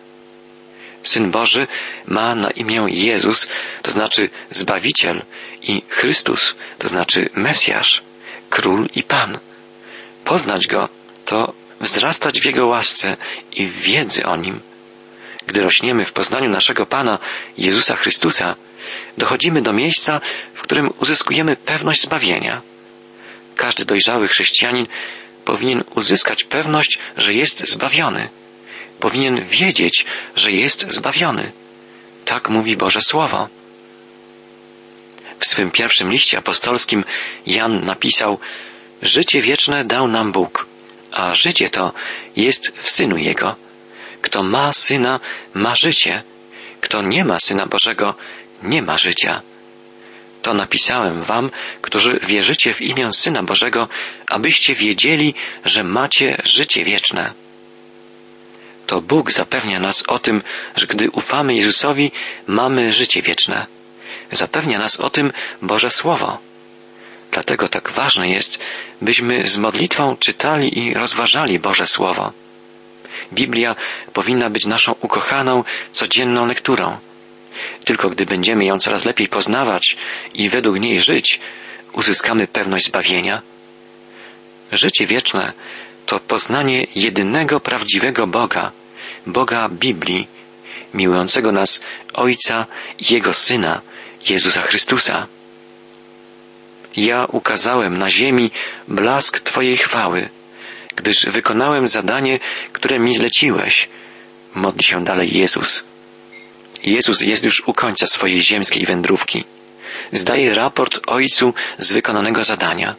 Syn 1.07 1.31
Boży 1.31 1.67
ma 2.05 2.35
na 2.35 2.51
imię 2.51 2.85
Jezus, 2.89 3.47
to 3.81 3.91
znaczy 3.91 4.29
Zbawiciel, 4.51 5.21
i 5.61 5.81
Chrystus, 5.89 6.55
to 6.77 6.87
znaczy 6.87 7.29
Mesjasz, 7.35 8.01
Król 8.49 8.87
i 8.95 9.03
Pan. 9.03 9.39
Poznać 10.23 10.67
Go 10.67 10.89
to 11.25 11.53
wzrastać 11.81 12.39
w 12.39 12.45
Jego 12.45 12.67
łasce 12.67 13.17
i 13.51 13.67
w 13.67 13.79
wiedzy 13.79 14.25
o 14.25 14.35
Nim. 14.35 14.59
Gdy 15.47 15.61
rośniemy 15.61 16.05
w 16.05 16.13
poznaniu 16.13 16.49
naszego 16.49 16.85
Pana, 16.85 17.19
Jezusa 17.57 17.95
Chrystusa, 17.95 18.55
dochodzimy 19.17 19.61
do 19.61 19.73
miejsca, 19.73 20.21
w 20.53 20.61
którym 20.61 20.93
uzyskujemy 20.99 21.55
pewność 21.55 22.01
zbawienia. 22.01 22.61
Każdy 23.55 23.85
dojrzały 23.85 24.27
chrześcijanin 24.27 24.87
powinien 25.45 25.83
uzyskać 25.95 26.43
pewność, 26.43 26.99
że 27.17 27.33
jest 27.33 27.67
zbawiony. 27.67 28.29
Powinien 28.99 29.45
wiedzieć, 29.45 30.05
że 30.35 30.51
jest 30.51 30.85
zbawiony. 30.89 31.51
Tak 32.25 32.49
mówi 32.49 32.77
Boże 32.77 33.01
Słowo. 33.01 33.47
W 35.39 35.45
swym 35.45 35.71
pierwszym 35.71 36.11
liście 36.11 36.37
apostolskim 36.37 37.03
Jan 37.45 37.85
napisał: 37.85 38.39
Życie 39.01 39.41
wieczne 39.41 39.85
dał 39.85 40.07
nam 40.07 40.31
Bóg, 40.31 40.67
a 41.11 41.33
życie 41.33 41.69
to 41.69 41.93
jest 42.35 42.77
w 42.77 42.89
synu 42.89 43.17
Jego. 43.17 43.55
Kto 44.21 44.43
ma 44.43 44.73
syna, 44.73 45.19
ma 45.53 45.75
życie. 45.75 46.23
Kto 46.81 47.01
nie 47.01 47.25
ma 47.25 47.39
syna 47.39 47.65
Bożego, 47.65 48.15
nie 48.63 48.81
ma 48.81 48.97
życia. 48.97 49.41
To 50.41 50.53
napisałem 50.53 51.23
wam, 51.23 51.51
którzy 51.81 52.19
wierzycie 52.23 52.73
w 52.73 52.81
imię 52.81 53.13
Syna 53.13 53.43
Bożego, 53.43 53.87
abyście 54.27 54.75
wiedzieli, 54.75 55.33
że 55.65 55.83
macie 55.83 56.41
życie 56.45 56.83
wieczne. 56.83 57.33
To 58.87 59.01
Bóg 59.01 59.31
zapewnia 59.31 59.79
nas 59.79 60.03
o 60.07 60.19
tym, 60.19 60.43
że 60.75 60.87
gdy 60.87 61.11
ufamy 61.11 61.55
Jezusowi, 61.55 62.11
mamy 62.47 62.91
życie 62.91 63.21
wieczne. 63.21 63.65
Zapewnia 64.31 64.79
nas 64.79 64.99
o 64.99 65.09
tym 65.09 65.31
Boże 65.61 65.89
Słowo. 65.89 66.37
Dlatego 67.31 67.69
tak 67.69 67.91
ważne 67.91 68.29
jest, 68.29 68.59
byśmy 69.01 69.47
z 69.47 69.57
modlitwą 69.57 70.17
czytali 70.17 70.79
i 70.79 70.93
rozważali 70.93 71.59
Boże 71.59 71.87
Słowo. 71.87 72.33
Biblia 73.33 73.75
powinna 74.13 74.49
być 74.49 74.65
naszą 74.65 74.95
ukochaną, 75.01 75.63
codzienną 75.91 76.45
lekturą. 76.45 76.97
Tylko 77.85 78.09
gdy 78.09 78.25
będziemy 78.25 78.65
ją 78.65 78.79
coraz 78.79 79.05
lepiej 79.05 79.27
poznawać 79.27 79.97
i 80.33 80.49
według 80.49 80.79
niej 80.79 81.01
żyć, 81.01 81.39
uzyskamy 81.93 82.47
pewność 82.47 82.85
zbawienia. 82.85 83.41
Życie 84.71 85.05
wieczne 85.05 85.53
to 86.07 86.19
poznanie 86.19 86.87
jedynego 86.95 87.59
prawdziwego 87.59 88.27
Boga, 88.27 88.71
Boga 89.27 89.69
Biblii, 89.69 90.27
miłującego 90.93 91.51
nas 91.51 91.81
Ojca 92.13 92.65
i 92.99 93.13
Jego 93.13 93.33
Syna, 93.33 93.81
Jezusa 94.29 94.61
Chrystusa. 94.61 95.27
Ja 96.97 97.25
ukazałem 97.25 97.97
na 97.97 98.09
ziemi 98.09 98.51
blask 98.87 99.39
Twojej 99.39 99.77
chwały, 99.77 100.29
gdyż 100.95 101.25
wykonałem 101.25 101.87
zadanie, 101.87 102.39
które 102.73 102.99
mi 102.99 103.13
zleciłeś. 103.13 103.89
Modli 104.55 104.83
się 104.83 105.03
dalej 105.03 105.37
Jezus. 105.37 105.83
Jezus 106.83 107.21
jest 107.21 107.43
już 107.43 107.67
u 107.67 107.73
końca 107.73 108.05
swojej 108.07 108.43
ziemskiej 108.43 108.85
wędrówki. 108.85 109.43
Zdaje 110.11 110.53
raport 110.53 110.99
Ojcu 111.07 111.53
z 111.77 111.91
wykonanego 111.91 112.43
zadania. 112.43 112.95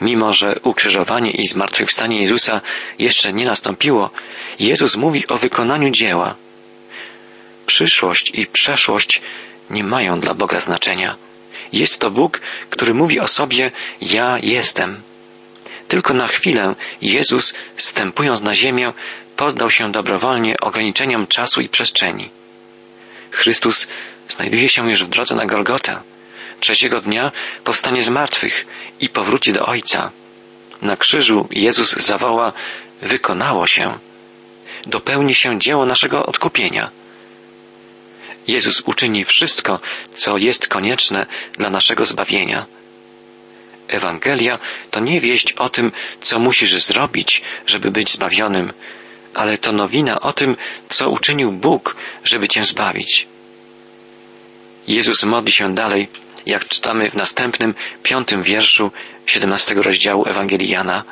Mimo, 0.00 0.32
że 0.32 0.54
ukrzyżowanie 0.64 1.30
i 1.30 1.46
zmartwychwstanie 1.46 2.20
Jezusa 2.20 2.60
jeszcze 2.98 3.32
nie 3.32 3.44
nastąpiło, 3.44 4.10
Jezus 4.60 4.96
mówi 4.96 5.28
o 5.28 5.36
wykonaniu 5.36 5.90
dzieła. 5.90 6.34
Przyszłość 7.66 8.30
i 8.34 8.46
przeszłość 8.46 9.20
nie 9.70 9.84
mają 9.84 10.20
dla 10.20 10.34
Boga 10.34 10.60
znaczenia. 10.60 11.16
Jest 11.72 11.98
to 11.98 12.10
Bóg, 12.10 12.40
który 12.70 12.94
mówi 12.94 13.20
o 13.20 13.28
sobie 13.28 13.70
Ja 14.00 14.38
jestem. 14.42 15.02
Tylko 15.88 16.14
na 16.14 16.26
chwilę 16.26 16.74
Jezus, 17.02 17.54
stępując 17.76 18.42
na 18.42 18.54
ziemię, 18.54 18.92
poddał 19.36 19.70
się 19.70 19.92
dobrowolnie 19.92 20.54
ograniczeniom 20.60 21.26
czasu 21.26 21.60
i 21.60 21.68
przestrzeni. 21.68 22.30
Chrystus 23.30 23.88
znajduje 24.28 24.68
się 24.68 24.90
już 24.90 25.04
w 25.04 25.08
drodze 25.08 25.34
na 25.34 25.46
Golgotę. 25.46 26.00
Trzeciego 26.60 27.00
dnia 27.00 27.32
powstanie 27.64 28.02
z 28.02 28.08
martwych 28.08 28.66
i 29.00 29.08
powróci 29.08 29.52
do 29.52 29.66
Ojca. 29.66 30.10
Na 30.82 30.96
krzyżu 30.96 31.48
Jezus 31.50 31.96
zawoła 31.96 32.52
wykonało 33.02 33.66
się. 33.66 33.98
Dopełni 34.86 35.34
się 35.34 35.58
dzieło 35.58 35.86
naszego 35.86 36.26
odkupienia. 36.26 36.90
Jezus 38.48 38.80
uczyni 38.80 39.24
wszystko, 39.24 39.80
co 40.14 40.36
jest 40.36 40.68
konieczne 40.68 41.26
dla 41.52 41.70
naszego 41.70 42.06
zbawienia. 42.06 42.66
Ewangelia 43.88 44.58
to 44.90 45.00
nie 45.00 45.20
wieść 45.20 45.52
o 45.52 45.68
tym, 45.68 45.92
co 46.20 46.38
musisz 46.38 46.84
zrobić, 46.84 47.42
żeby 47.66 47.90
być 47.90 48.10
zbawionym, 48.10 48.72
ale 49.34 49.58
to 49.58 49.72
nowina 49.72 50.20
o 50.20 50.32
tym, 50.32 50.56
co 50.88 51.10
uczynił 51.10 51.52
Bóg, 51.52 51.96
żeby 52.24 52.48
cię 52.48 52.64
zbawić. 52.64 53.26
Jezus 54.88 55.24
modli 55.24 55.52
się 55.52 55.74
dalej, 55.74 56.08
jak 56.46 56.68
czytamy 56.68 57.10
w 57.10 57.14
następnym, 57.14 57.74
piątym 58.02 58.42
wierszu 58.42 58.90
siedemnastego 59.26 59.82
rozdziału 59.82 60.26
Ewangelii 60.26 60.68
Jana. 60.68 61.04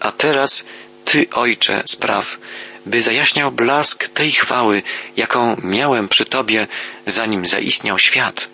A 0.00 0.12
teraz 0.12 0.66
Ty, 1.04 1.26
Ojcze, 1.32 1.82
spraw, 1.86 2.38
by 2.86 3.00
zajaśniał 3.00 3.52
blask 3.52 4.08
tej 4.08 4.32
chwały, 4.32 4.82
jaką 5.16 5.56
miałem 5.62 6.08
przy 6.08 6.24
Tobie, 6.24 6.66
zanim 7.06 7.46
zaistniał 7.46 7.98
świat. 7.98 8.48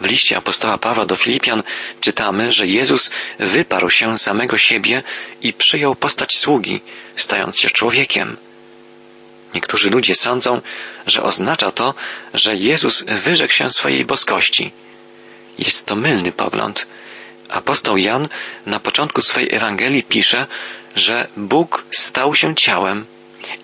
W 0.00 0.06
liście 0.06 0.36
apostoła 0.36 0.78
Pawła 0.78 1.06
do 1.06 1.16
Filipian 1.16 1.62
czytamy, 2.00 2.52
że 2.52 2.66
Jezus 2.66 3.10
wyparł 3.38 3.90
się 3.90 4.18
samego 4.18 4.58
siebie 4.58 5.02
i 5.42 5.52
przyjął 5.52 5.94
postać 5.94 6.36
sługi, 6.36 6.80
stając 7.16 7.58
się 7.58 7.70
człowiekiem. 7.70 8.36
Niektórzy 9.54 9.90
ludzie 9.90 10.14
sądzą, 10.14 10.60
że 11.06 11.22
oznacza 11.22 11.70
to, 11.70 11.94
że 12.34 12.56
Jezus 12.56 13.04
wyrzekł 13.08 13.52
się 13.52 13.70
swojej 13.70 14.04
boskości. 14.04 14.72
Jest 15.58 15.86
to 15.86 15.96
mylny 15.96 16.32
pogląd. 16.32 16.86
Apostoł 17.48 17.96
Jan 17.96 18.28
na 18.66 18.80
początku 18.80 19.22
swojej 19.22 19.54
Ewangelii 19.54 20.02
pisze, 20.02 20.46
że 20.96 21.28
Bóg 21.36 21.84
stał 21.90 22.34
się 22.34 22.54
ciałem 22.54 23.06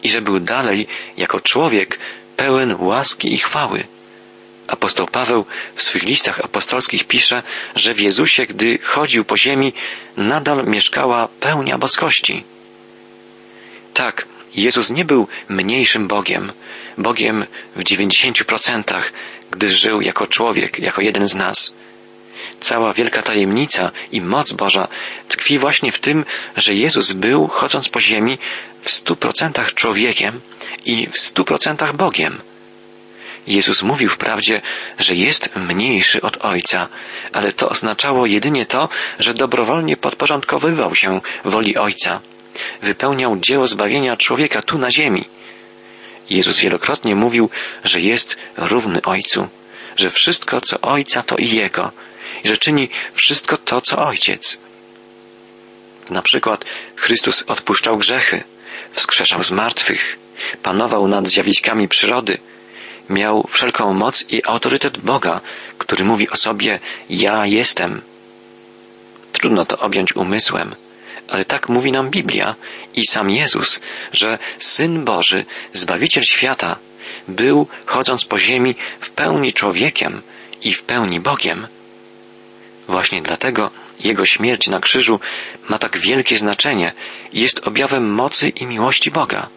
i 0.02 0.08
że 0.08 0.22
był 0.22 0.40
dalej 0.40 0.86
jako 1.16 1.40
człowiek 1.40 1.98
pełen 2.36 2.76
łaski 2.78 3.34
i 3.34 3.38
chwały 3.38 3.84
Apostoł 4.70 5.06
Paweł 5.06 5.46
w 5.74 5.82
swych 5.82 6.02
listach 6.02 6.40
apostolskich 6.40 7.04
pisze, 7.04 7.42
że 7.76 7.94
w 7.94 8.00
Jezusie, 8.00 8.46
gdy 8.46 8.78
chodził 8.82 9.24
po 9.24 9.36
ziemi, 9.36 9.72
nadal 10.16 10.66
mieszkała 10.66 11.28
pełnia 11.28 11.78
boskości. 11.78 12.44
Tak, 13.94 14.26
Jezus 14.54 14.90
nie 14.90 15.04
był 15.04 15.28
mniejszym 15.48 16.08
Bogiem, 16.08 16.52
Bogiem 16.98 17.46
w 17.76 17.84
dziewięćdziesięciu 17.84 18.44
procentach, 18.44 19.12
gdy 19.50 19.68
żył 19.68 20.00
jako 20.00 20.26
człowiek, 20.26 20.78
jako 20.78 21.02
jeden 21.02 21.26
z 21.26 21.34
nas. 21.34 21.74
Cała 22.60 22.92
wielka 22.92 23.22
tajemnica 23.22 23.90
i 24.12 24.20
moc 24.20 24.52
Boża 24.52 24.88
tkwi 25.28 25.58
właśnie 25.58 25.92
w 25.92 25.98
tym, 25.98 26.24
że 26.56 26.74
Jezus 26.74 27.12
był, 27.12 27.48
chodząc 27.48 27.88
po 27.88 28.00
ziemi, 28.00 28.38
w 28.80 28.90
stu 28.90 29.16
procentach 29.16 29.74
człowiekiem 29.74 30.40
i 30.86 31.06
w 31.06 31.18
stu 31.18 31.44
procentach 31.44 31.96
Bogiem. 31.96 32.40
Jezus 33.46 33.82
mówił 33.82 34.08
wprawdzie, 34.08 34.60
że 34.98 35.14
jest 35.14 35.56
mniejszy 35.56 36.20
od 36.20 36.44
Ojca, 36.44 36.88
ale 37.32 37.52
to 37.52 37.68
oznaczało 37.68 38.26
jedynie 38.26 38.66
to, 38.66 38.88
że 39.18 39.34
dobrowolnie 39.34 39.96
podporządkowywał 39.96 40.94
się 40.94 41.20
woli 41.44 41.76
Ojca. 41.76 42.20
Wypełniał 42.82 43.36
dzieło 43.36 43.66
zbawienia 43.66 44.16
człowieka 44.16 44.62
tu 44.62 44.78
na 44.78 44.90
ziemi. 44.90 45.24
Jezus 46.30 46.60
wielokrotnie 46.60 47.14
mówił, 47.14 47.50
że 47.84 48.00
jest 48.00 48.36
równy 48.56 49.02
Ojcu, 49.02 49.48
że 49.96 50.10
wszystko 50.10 50.60
co 50.60 50.80
Ojca 50.80 51.22
to 51.22 51.36
i 51.36 51.48
Jego 51.48 51.92
i 52.44 52.48
że 52.48 52.56
czyni 52.56 52.88
wszystko 53.12 53.56
to 53.56 53.80
co 53.80 54.06
Ojciec. 54.06 54.60
Na 56.10 56.22
przykład 56.22 56.64
Chrystus 56.96 57.44
odpuszczał 57.46 57.96
grzechy, 57.96 58.44
wskrzeszał 58.92 59.42
z 59.42 59.52
martwych, 59.52 60.18
panował 60.62 61.08
nad 61.08 61.28
zjawiskami 61.28 61.88
przyrody, 61.88 62.38
miał 63.08 63.46
wszelką 63.50 63.94
moc 63.94 64.24
i 64.28 64.44
autorytet 64.44 64.98
Boga, 64.98 65.40
który 65.78 66.04
mówi 66.04 66.30
o 66.30 66.36
sobie 66.36 66.78
ja 67.10 67.46
jestem. 67.46 68.02
Trudno 69.32 69.64
to 69.64 69.78
objąć 69.78 70.16
umysłem, 70.16 70.74
ale 71.30 71.44
tak 71.44 71.68
mówi 71.68 71.92
nam 71.92 72.10
Biblia 72.10 72.54
i 72.94 73.06
sam 73.06 73.30
Jezus, 73.30 73.80
że 74.12 74.38
Syn 74.58 75.04
Boży, 75.04 75.44
Zbawiciel 75.72 76.22
świata, 76.22 76.76
był, 77.28 77.66
chodząc 77.86 78.24
po 78.24 78.38
ziemi, 78.38 78.74
w 79.00 79.10
pełni 79.10 79.52
człowiekiem 79.52 80.22
i 80.62 80.74
w 80.74 80.82
pełni 80.82 81.20
Bogiem. 81.20 81.66
Właśnie 82.88 83.22
dlatego 83.22 83.70
Jego 84.00 84.26
śmierć 84.26 84.68
na 84.68 84.80
krzyżu 84.80 85.20
ma 85.68 85.78
tak 85.78 85.98
wielkie 85.98 86.38
znaczenie 86.38 86.92
i 87.32 87.40
jest 87.40 87.66
objawem 87.66 88.14
mocy 88.14 88.48
i 88.48 88.66
miłości 88.66 89.10
Boga. 89.10 89.48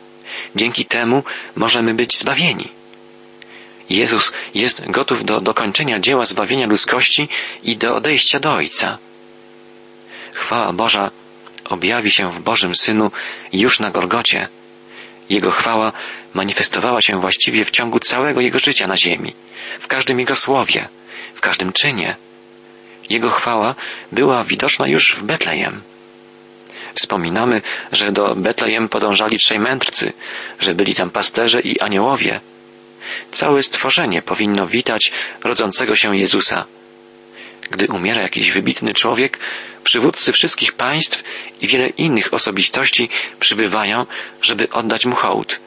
Dzięki 0.55 0.85
temu 0.85 1.23
możemy 1.55 1.93
być 1.93 2.17
zbawieni. 2.17 2.69
Jezus 3.89 4.33
jest 4.53 4.91
gotów 4.91 5.25
do 5.25 5.41
dokończenia 5.41 5.99
dzieła 5.99 6.25
zbawienia 6.25 6.67
ludzkości 6.67 7.29
i 7.63 7.77
do 7.77 7.95
odejścia 7.95 8.39
do 8.39 8.53
Ojca. 8.53 8.97
Chwała 10.33 10.73
Boża 10.73 11.11
objawi 11.73 12.11
się 12.11 12.29
w 12.29 12.39
Bożym 12.39 12.75
Synu 12.75 13.11
już 13.53 13.79
na 13.79 13.91
Golgocie. 13.91 14.47
Jego 15.29 15.51
chwała 15.51 15.91
manifestowała 16.33 17.01
się 17.01 17.19
właściwie 17.19 17.65
w 17.65 17.71
ciągu 17.71 17.99
całego 17.99 18.41
Jego 18.41 18.59
życia 18.59 18.87
na 18.87 18.97
ziemi, 18.97 19.33
w 19.79 19.87
każdym 19.87 20.19
Jego 20.19 20.35
słowie, 20.35 20.87
w 21.33 21.41
każdym 21.41 21.73
czynie. 21.73 22.15
Jego 23.09 23.29
chwała 23.29 23.75
była 24.11 24.43
widoczna 24.43 24.87
już 24.87 25.15
w 25.15 25.23
Betlejem. 25.23 25.81
Wspominamy, 26.95 27.61
że 27.91 28.11
do 28.11 28.35
Betlejem 28.35 28.89
podążali 28.89 29.37
trzej 29.37 29.59
mędrcy, 29.59 30.13
że 30.59 30.75
byli 30.75 30.95
tam 30.95 31.09
pasterze 31.09 31.61
i 31.61 31.79
aniołowie. 31.79 32.39
Całe 33.31 33.61
stworzenie 33.61 34.21
powinno 34.21 34.67
witać 34.67 35.11
rodzącego 35.43 35.95
się 35.95 36.17
Jezusa. 36.17 36.65
Gdy 37.71 37.87
umiera 37.87 38.21
jakiś 38.21 38.51
wybitny 38.51 38.93
człowiek, 38.93 39.39
przywódcy 39.83 40.33
wszystkich 40.33 40.73
państw 40.73 41.23
i 41.61 41.67
wiele 41.67 41.87
innych 41.87 42.33
osobistości 42.33 43.09
przybywają, 43.39 44.05
żeby 44.41 44.69
oddać 44.69 45.05
mu 45.05 45.15
hołd. 45.15 45.59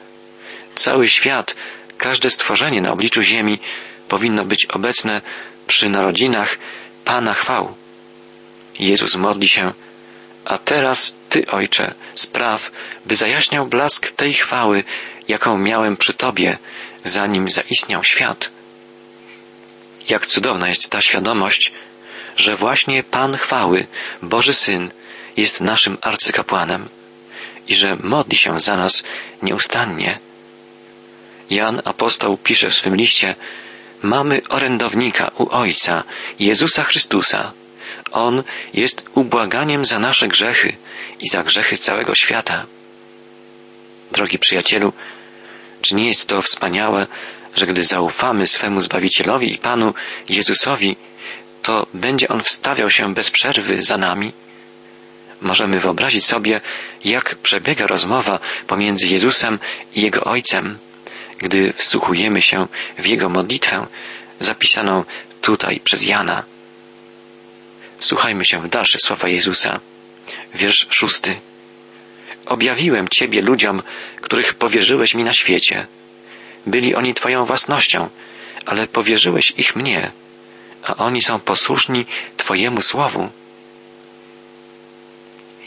Cały 0.75 1.07
świat, 1.07 1.55
każde 1.97 2.29
stworzenie 2.29 2.81
na 2.81 2.91
obliczu 2.91 3.21
ziemi 3.21 3.59
powinno 4.07 4.45
być 4.45 4.65
obecne 4.65 5.21
przy 5.67 5.89
narodzinach 5.89 6.57
Pana 7.05 7.33
chwał. 7.33 7.75
Jezus 8.79 9.15
modli 9.15 9.47
się, 9.47 9.73
a 10.45 10.57
teraz 10.57 11.15
Ty, 11.29 11.45
Ojcze, 11.47 11.93
spraw, 12.15 12.71
by 13.05 13.15
zajaśniał 13.15 13.67
blask 13.67 14.11
tej 14.11 14.33
chwały, 14.33 14.83
jaką 15.27 15.57
miałem 15.57 15.97
przy 15.97 16.13
Tobie, 16.13 16.57
zanim 17.03 17.51
zaistniał 17.51 18.03
świat. 18.03 18.51
Jak 20.09 20.25
cudowna 20.25 20.67
jest 20.69 20.89
ta 20.89 21.01
świadomość, 21.01 21.71
że 22.37 22.55
właśnie 22.55 23.03
Pan 23.03 23.37
chwały, 23.37 23.87
Boży 24.21 24.53
Syn, 24.53 24.91
jest 25.37 25.61
naszym 25.61 25.97
arcykapłanem 26.01 26.89
i 27.67 27.75
że 27.75 27.95
modli 27.95 28.37
się 28.37 28.59
za 28.59 28.77
nas 28.77 29.03
nieustannie. 29.41 30.19
Jan 31.49 31.81
apostoł 31.85 32.37
pisze 32.37 32.69
w 32.69 32.75
swym 32.75 32.95
liście, 32.95 33.35
mamy 34.01 34.41
orędownika 34.49 35.31
u 35.37 35.49
Ojca, 35.49 36.03
Jezusa 36.39 36.83
Chrystusa. 36.83 37.51
On 38.11 38.43
jest 38.73 39.09
ubłaganiem 39.15 39.85
za 39.85 39.99
nasze 39.99 40.27
grzechy 40.27 40.73
i 41.19 41.27
za 41.27 41.43
grzechy 41.43 41.77
całego 41.77 42.15
świata. 42.15 42.65
Drogi 44.11 44.39
przyjacielu, 44.39 44.93
czy 45.81 45.95
nie 45.95 46.07
jest 46.07 46.27
to 46.27 46.41
wspaniałe, 46.41 47.07
że 47.55 47.67
gdy 47.67 47.83
zaufamy 47.83 48.47
swemu 48.47 48.81
Zbawicielowi 48.81 49.53
i 49.53 49.57
Panu 49.57 49.93
Jezusowi, 50.29 50.95
to 51.67 51.87
będzie 51.93 52.27
On 52.27 52.43
wstawiał 52.43 52.89
się 52.89 53.13
bez 53.13 53.31
przerwy 53.31 53.81
za 53.81 53.97
nami? 53.97 54.33
Możemy 55.41 55.79
wyobrazić 55.79 56.25
sobie, 56.25 56.61
jak 57.05 57.35
przebiega 57.35 57.87
rozmowa 57.87 58.39
pomiędzy 58.67 59.07
Jezusem 59.07 59.59
i 59.95 60.01
Jego 60.01 60.23
Ojcem, 60.23 60.77
gdy 61.37 61.73
wsłuchujemy 61.73 62.41
się 62.41 62.67
w 62.97 63.05
Jego 63.05 63.29
modlitwę 63.29 63.87
zapisaną 64.39 65.03
tutaj 65.41 65.79
przez 65.79 66.03
Jana. 66.03 66.43
Słuchajmy 67.99 68.45
się 68.45 68.61
w 68.61 68.67
dalsze 68.67 68.99
słowa 68.99 69.27
Jezusa. 69.27 69.79
Wiersz 70.55 70.87
szósty. 70.89 71.35
Objawiłem 72.45 73.07
Ciebie 73.07 73.41
ludziom, 73.41 73.83
których 74.21 74.53
powierzyłeś 74.53 75.15
mi 75.15 75.23
na 75.23 75.33
świecie. 75.33 75.87
Byli 76.65 76.95
oni 76.95 77.13
Twoją 77.13 77.45
własnością, 77.45 78.09
ale 78.65 78.87
powierzyłeś 78.87 79.53
ich 79.57 79.75
mnie, 79.75 80.11
a 80.83 80.95
oni 80.95 81.21
są 81.21 81.39
posłuszni 81.39 82.05
Twojemu 82.37 82.81
słowu. 82.81 83.29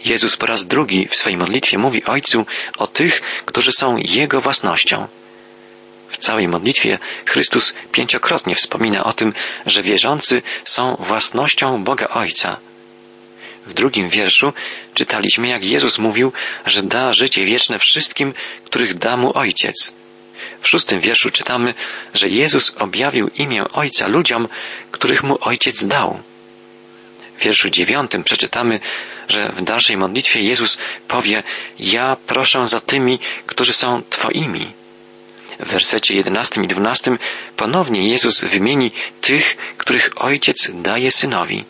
Jezus 0.05 0.37
po 0.37 0.47
raz 0.47 0.67
drugi 0.67 1.09
w 1.09 1.15
swej 1.15 1.37
modlitwie 1.37 1.79
mówi 1.79 2.05
Ojcu 2.05 2.47
o 2.79 2.87
tych, 2.87 3.21
którzy 3.45 3.73
są 3.73 3.97
Jego 3.99 4.41
własnością. 4.41 5.09
W 6.09 6.17
całej 6.17 6.49
modlitwie 6.49 6.99
Chrystus 7.27 7.75
pięciokrotnie 7.93 8.55
wspomina 8.55 9.05
o 9.05 9.13
tym, 9.13 9.33
że 9.67 9.83
wierzący 9.83 10.43
są 10.65 10.97
własnością 11.01 11.85
Boga 11.85 12.09
Ojca. 12.09 12.57
W 13.67 13.75
drugim 13.75 14.09
wierszu 14.09 14.53
czytaliśmy, 14.95 15.49
jak 15.49 15.65
Jezus 15.65 15.99
mówił, 15.99 16.33
że 16.67 16.83
da 16.83 17.13
życie 17.13 17.45
wieczne 17.45 17.79
wszystkim, 17.79 18.35
których 18.65 18.95
da 18.95 19.17
mu 19.17 19.39
Ojciec. 19.39 20.00
W 20.61 20.69
szóstym 20.69 21.01
wierszu 21.01 21.31
czytamy, 21.31 21.75
że 22.15 22.29
Jezus 22.29 22.77
objawił 22.77 23.29
imię 23.29 23.65
Ojca 23.73 24.07
ludziom, 24.07 24.49
których 24.91 25.23
mu 25.23 25.39
Ojciec 25.41 25.85
dał. 25.85 26.23
W 27.39 27.43
wierszu 27.43 27.71
dziewiątym 27.71 28.25
przeczytamy, 28.25 28.81
że 29.29 29.53
w 29.53 29.63
dalszej 29.63 29.97
modlitwie 29.97 30.41
Jezus 30.41 30.79
powie, 31.09 31.43
ja 31.79 32.17
proszę 32.27 32.67
za 32.67 32.81
tymi, 32.81 33.19
którzy 33.47 33.73
są 33.73 34.03
Twoimi. 34.11 34.73
W 35.61 35.69
wersecie 35.69 36.17
jedenastym 36.17 36.65
i 36.65 36.69
dwunastym 36.69 37.19
ponownie 37.57 38.09
Jezus 38.09 38.45
wymieni 38.45 38.93
tych, 39.21 39.57
których 39.77 40.11
Ojciec 40.17 40.71
daje 40.75 41.11
Synowi. 41.11 41.65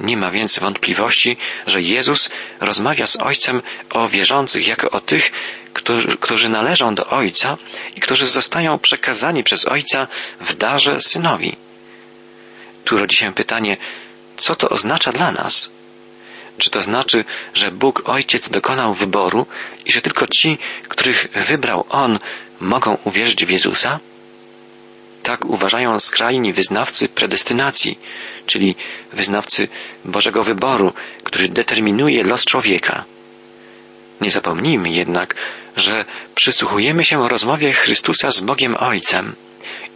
Nie 0.00 0.16
ma 0.16 0.30
więc 0.30 0.58
wątpliwości, 0.58 1.36
że 1.66 1.82
Jezus 1.82 2.30
rozmawia 2.60 3.06
z 3.06 3.16
Ojcem 3.16 3.62
o 3.90 4.08
wierzących 4.08 4.68
jako 4.68 4.90
o 4.90 5.00
tych, 5.00 5.32
którzy, 5.72 6.16
którzy 6.16 6.48
należą 6.48 6.94
do 6.94 7.06
Ojca 7.06 7.56
i 7.96 8.00
którzy 8.00 8.26
zostają 8.26 8.78
przekazani 8.78 9.44
przez 9.44 9.66
Ojca 9.66 10.06
w 10.40 10.54
darze 10.54 11.00
Synowi. 11.00 11.56
Tu 12.84 12.98
rodzi 12.98 13.16
się 13.16 13.32
pytanie, 13.32 13.76
co 14.36 14.56
to 14.56 14.68
oznacza 14.68 15.12
dla 15.12 15.32
nas? 15.32 15.70
Czy 16.58 16.70
to 16.70 16.82
znaczy, 16.82 17.24
że 17.54 17.70
Bóg 17.70 18.08
Ojciec 18.08 18.50
dokonał 18.50 18.94
wyboru 18.94 19.46
i 19.86 19.92
że 19.92 20.00
tylko 20.00 20.26
ci, 20.26 20.58
których 20.88 21.28
wybrał 21.34 21.86
On, 21.88 22.18
mogą 22.60 22.98
uwierzyć 23.04 23.44
w 23.44 23.50
Jezusa? 23.50 24.00
Tak 25.24 25.44
uważają 25.44 26.00
skrajni 26.00 26.52
wyznawcy 26.52 27.08
predestynacji, 27.08 27.98
czyli 28.46 28.76
wyznawcy 29.12 29.68
Bożego 30.04 30.42
wyboru, 30.42 30.92
który 31.24 31.48
determinuje 31.48 32.22
los 32.22 32.44
człowieka. 32.44 33.04
Nie 34.20 34.30
zapomnijmy 34.30 34.90
jednak, 34.90 35.34
że 35.76 36.04
przysłuchujemy 36.34 37.04
się 37.04 37.28
rozmowie 37.28 37.72
Chrystusa 37.72 38.30
z 38.30 38.40
Bogiem 38.40 38.76
Ojcem 38.78 39.36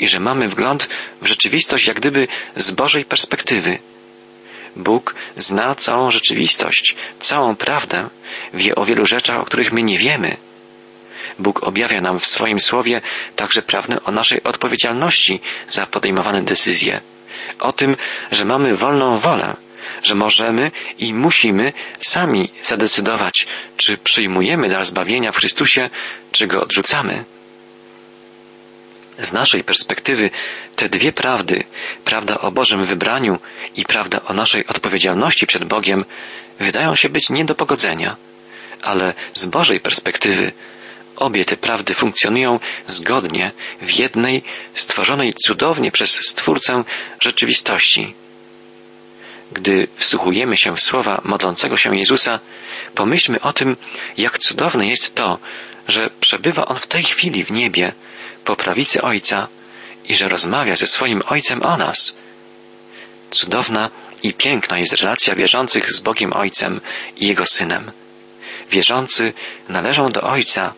i 0.01 0.09
że 0.09 0.21
mamy 0.21 0.49
wgląd 0.49 0.89
w 1.23 1.27
rzeczywistość 1.27 1.87
jak 1.87 1.97
gdyby 1.97 2.29
z 2.57 2.71
Bożej 2.71 3.05
perspektywy. 3.05 3.79
Bóg 4.77 5.15
zna 5.37 5.75
całą 5.75 6.11
rzeczywistość, 6.11 6.97
całą 7.21 7.57
prawdę, 7.57 8.11
wie 8.55 8.75
o 8.75 8.85
wielu 8.85 9.05
rzeczach, 9.05 9.41
o 9.41 9.45
których 9.45 9.73
my 9.73 9.83
nie 9.83 9.99
wiemy. 9.99 10.37
Bóg 11.39 11.63
objawia 11.63 12.01
nam 12.01 12.19
w 12.19 12.27
swoim 12.27 12.61
słowie 12.61 13.01
także 13.37 13.63
prawdę 13.63 14.03
o 14.05 14.13
naszej 14.13 14.43
odpowiedzialności 14.43 15.41
za 15.69 15.87
podejmowane 15.87 16.43
decyzje, 16.43 17.01
o 17.61 17.73
tym, 17.73 17.97
że 18.33 18.45
mamy 18.45 18.77
wolną 18.77 19.19
wolę, 19.19 19.57
że 20.03 20.15
możemy 20.15 20.71
i 20.99 21.15
musimy 21.15 21.73
sami 22.01 22.49
zadecydować, 22.63 23.47
czy 23.77 23.99
przyjmujemy 23.99 24.69
dar 24.69 24.85
zbawienia 24.85 25.33
w 25.33 25.37
Chrystusie, 25.37 25.91
czy 26.33 26.47
go 26.47 26.61
odrzucamy. 26.61 27.25
Z 29.19 29.33
naszej 29.33 29.65
perspektywy 29.65 30.31
te 30.77 30.89
dwie 30.89 31.13
prawdy, 31.13 31.65
prawda 32.05 32.39
o 32.39 32.51
Bożym 32.53 32.85
wybraniu 32.85 33.39
i 33.77 33.85
prawda 33.85 34.21
o 34.23 34.35
naszej 34.35 34.67
odpowiedzialności 34.67 35.47
przed 35.47 35.65
Bogiem, 35.65 36.05
wydają 36.61 36.95
się 36.95 37.09
być 37.09 37.31
nie 37.31 37.45
do 37.45 37.55
pogodzenia, 37.55 38.17
ale 38.83 39.15
z 39.33 39.47
Bożej 39.47 39.81
perspektywy 39.81 40.53
obie 41.19 41.45
te 41.45 41.57
prawdy 41.57 41.95
funkcjonują 41.95 42.61
zgodnie 42.87 43.53
w 43.83 43.91
jednej, 43.91 44.43
stworzonej 44.75 45.35
cudownie 45.35 45.91
przez 45.91 46.11
Stwórcę 46.11 46.85
rzeczywistości. 47.23 48.15
Gdy 49.53 49.89
wsłuchujemy 49.97 50.57
się 50.57 50.77
w 50.77 50.81
słowa 50.81 51.21
modlącego 51.25 51.77
się 51.77 51.97
Jezusa, 51.97 52.41
pomyślmy 52.95 53.41
o 53.41 53.53
tym, 53.53 53.77
jak 54.17 54.39
cudowne 54.39 54.87
jest 54.87 55.15
to, 55.15 55.39
że 55.89 56.11
przebywa 56.21 56.65
On 56.65 56.77
w 56.77 56.87
tej 56.87 57.03
chwili 57.03 57.45
w 57.45 57.51
niebie, 57.51 57.93
po 58.45 58.57
prawicy 58.57 59.03
Ojca 59.03 59.49
i 60.05 60.15
że 60.15 60.29
rozmawia 60.29 60.77
ze 60.77 60.87
swoim 60.87 61.23
Ojcem 61.27 61.63
o 61.63 61.77
nas. 61.77 62.17
Cudowna 63.31 63.91
i 64.23 64.35
piękna 64.35 64.79
jest 64.79 64.93
relacja 64.93 65.35
wierzących 65.35 65.93
z 65.93 66.01
Bogiem 66.01 66.33
Ojcem 66.33 66.81
i 67.17 67.27
Jego 67.27 67.47
Synem. 67.47 67.93
Wierzący 68.71 69.33
należą 69.69 70.09
do 70.09 70.21
Ojca 70.21 70.75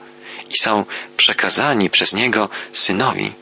i 0.50 0.58
są 0.58 0.84
przekazani 1.16 1.90
przez 1.90 2.14
Niego 2.14 2.48
Synowi. 2.72 3.32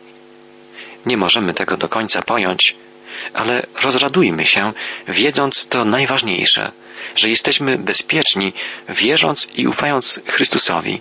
Nie 1.07 1.17
możemy 1.17 1.55
tego 1.55 1.77
do 1.77 1.89
końca 1.89 2.23
pojąć, 2.23 2.77
ale 3.35 3.67
rozradujmy 3.83 4.47
się, 4.47 4.73
wiedząc 5.09 5.67
to 5.67 5.85
najważniejsze, 5.85 6.73
że 7.17 7.29
jesteśmy 7.29 7.79
bezpieczni, 7.79 8.53
wierząc 8.89 9.49
i 9.55 9.67
ufając 9.67 10.21
Chrystusowi 10.27 11.01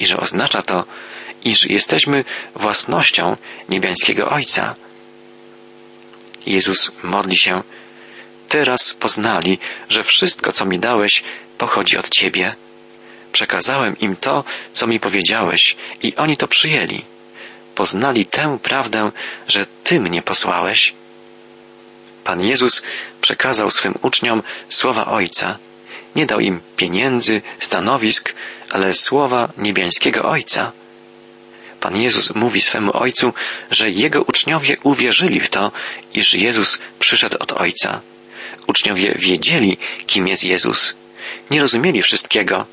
i 0.00 0.06
że 0.06 0.16
oznacza 0.16 0.62
to, 0.62 0.84
iż 1.44 1.66
jesteśmy 1.66 2.24
własnością 2.54 3.36
niebiańskiego 3.68 4.28
Ojca. 4.28 4.74
Jezus 6.46 6.92
modli 7.02 7.36
się, 7.36 7.62
teraz 8.48 8.94
poznali, 8.94 9.58
że 9.88 10.04
wszystko, 10.04 10.52
co 10.52 10.64
mi 10.64 10.78
dałeś, 10.78 11.22
pochodzi 11.58 11.98
od 11.98 12.10
Ciebie. 12.10 12.54
Przekazałem 13.32 13.98
im 13.98 14.16
to, 14.16 14.44
co 14.72 14.86
mi 14.86 15.00
powiedziałeś, 15.00 15.76
i 16.02 16.16
oni 16.16 16.36
to 16.36 16.48
przyjęli. 16.48 17.04
Poznali 17.74 18.26
tę 18.26 18.58
prawdę, 18.62 19.12
że 19.48 19.66
Ty 19.84 20.00
mnie 20.00 20.22
posłałeś. 20.22 20.94
Pan 22.24 22.40
Jezus 22.42 22.82
przekazał 23.20 23.70
swym 23.70 23.94
uczniom 24.02 24.42
słowa 24.68 25.06
Ojca. 25.06 25.58
Nie 26.16 26.26
dał 26.26 26.40
im 26.40 26.60
pieniędzy, 26.76 27.42
stanowisk, 27.58 28.34
ale 28.70 28.92
słowa 28.92 29.52
niebiańskiego 29.58 30.22
Ojca. 30.22 30.72
Pan 31.80 31.96
Jezus 31.96 32.34
mówi 32.34 32.60
swemu 32.60 32.96
Ojcu, 32.96 33.32
że 33.70 33.90
Jego 33.90 34.22
uczniowie 34.22 34.76
uwierzyli 34.82 35.40
w 35.40 35.48
to, 35.48 35.72
iż 36.14 36.34
Jezus 36.34 36.78
przyszedł 36.98 37.36
od 37.40 37.52
Ojca. 37.52 38.00
Uczniowie 38.66 39.14
wiedzieli, 39.18 39.76
kim 40.06 40.28
jest 40.28 40.44
Jezus. 40.44 40.94
Nie 41.50 41.60
rozumieli 41.60 42.02
wszystkiego, 42.02 42.66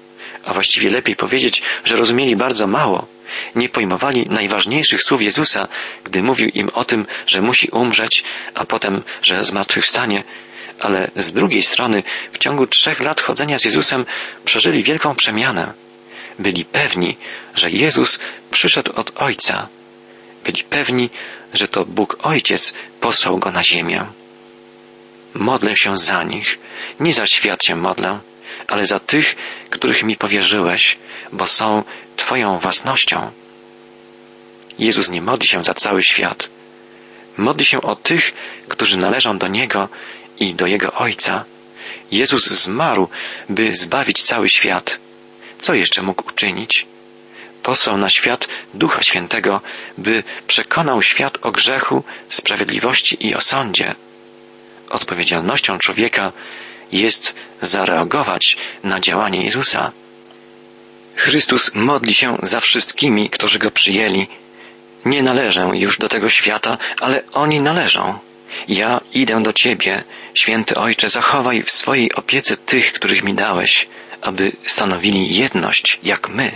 a 0.46 0.54
właściwie 0.54 0.90
lepiej 0.90 1.16
powiedzieć, 1.16 1.62
że 1.84 1.96
rozumieli 1.96 2.36
bardzo 2.36 2.68
mało. 2.68 3.08
Nie 3.56 3.70
pojmowali 3.70 4.26
najważniejszych 4.30 5.04
słów 5.04 5.22
Jezusa, 5.22 5.68
gdy 6.04 6.24
mówił 6.24 6.50
im 6.50 6.70
o 6.74 6.84
tym, 6.84 7.06
że 7.28 7.42
musi 7.42 7.68
umrzeć, 7.72 8.24
a 8.54 8.66
potem, 8.66 9.04
że 9.22 9.44
zmartwychwstanie, 9.44 10.24
ale 10.80 11.12
z 11.16 11.34
drugiej 11.34 11.62
strony 11.62 12.04
w 12.32 12.38
ciągu 12.38 12.68
trzech 12.68 13.00
lat 13.00 13.22
chodzenia 13.22 13.60
z 13.60 13.66
Jezusem 13.66 14.06
przeżyli 14.46 14.84
wielką 14.84 15.16
przemianę. 15.16 15.74
Byli 16.40 16.66
pewni, 16.66 17.18
że 17.56 17.72
Jezus 17.72 18.20
przyszedł 18.52 18.92
od 18.96 19.12
Ojca. 19.16 19.68
Byli 20.46 20.64
pewni, 20.64 21.10
że 21.54 21.68
to 21.68 21.86
Bóg 21.86 22.18
Ojciec 22.24 22.74
posłał 23.00 23.38
go 23.38 23.52
na 23.52 23.64
ziemię. 23.64 24.06
Modlę 25.34 25.76
się 25.78 25.98
za 25.98 26.24
nich, 26.24 26.60
nie 27.00 27.14
za 27.14 27.28
świat 27.28 27.66
się 27.66 27.76
modlę, 27.76 28.20
ale 28.68 28.86
za 28.86 29.00
tych, 29.00 29.36
których 29.70 30.04
mi 30.04 30.18
powierzyłeś, 30.18 30.98
bo 31.32 31.48
są 31.48 31.84
Twoją 32.16 32.60
własnością. 32.60 33.32
Jezus 34.80 35.10
nie 35.10 35.22
modli 35.22 35.48
się 35.48 35.64
za 35.64 35.74
cały 35.74 36.04
świat. 36.04 36.50
Modli 37.38 37.66
się 37.66 37.82
o 37.82 37.96
tych, 37.96 38.34
którzy 38.68 38.98
należą 38.98 39.38
do 39.38 39.48
Niego 39.48 39.90
i 40.40 40.54
do 40.54 40.68
Jego 40.68 40.92
Ojca. 40.92 41.46
Jezus 42.12 42.50
zmarł, 42.50 43.10
by 43.50 43.74
zbawić 43.74 44.24
cały 44.24 44.50
świat. 44.50 45.00
Co 45.62 45.74
jeszcze 45.74 46.02
mógł 46.02 46.30
uczynić? 46.30 46.88
Posłał 47.64 47.98
na 47.98 48.10
świat 48.10 48.48
Ducha 48.74 49.02
Świętego, 49.04 49.62
by 49.98 50.24
przekonał 50.48 51.02
świat 51.02 51.38
o 51.42 51.52
grzechu, 51.52 52.04
sprawiedliwości 52.30 53.28
i 53.28 53.36
o 53.36 53.42
sądzie. 53.42 53.96
Odpowiedzialnością 54.90 55.78
człowieka 55.78 56.32
jest 56.92 57.36
zareagować 57.62 58.58
na 58.84 59.00
działanie 59.00 59.44
Jezusa. 59.44 59.92
Chrystus 61.16 61.72
modli 61.76 62.14
się 62.14 62.38
za 62.44 62.60
wszystkimi, 62.60 63.30
którzy 63.30 63.60
go 63.60 63.72
przyjęli. 63.72 64.28
Nie 65.06 65.24
należę 65.24 65.72
już 65.74 65.98
do 65.98 66.10
tego 66.10 66.30
świata, 66.30 66.78
ale 67.02 67.24
oni 67.34 67.62
należą. 67.62 68.20
Ja 68.68 69.02
idę 69.14 69.44
do 69.44 69.54
Ciebie, 69.54 70.04
święty 70.34 70.76
Ojcze, 70.76 71.10
zachowaj 71.10 71.64
w 71.64 71.72
swojej 71.72 72.14
opiece 72.14 72.58
tych, 72.58 72.94
których 72.94 73.24
mi 73.24 73.34
dałeś, 73.34 73.88
aby 74.22 74.52
stanowili 74.66 75.36
jedność 75.36 76.00
jak 76.04 76.30
my. 76.30 76.52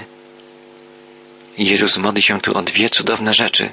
Jezus 1.57 1.97
modli 1.97 2.21
się 2.21 2.41
tu 2.41 2.57
o 2.57 2.61
dwie 2.61 2.89
cudowne 2.89 3.33
rzeczy. 3.33 3.71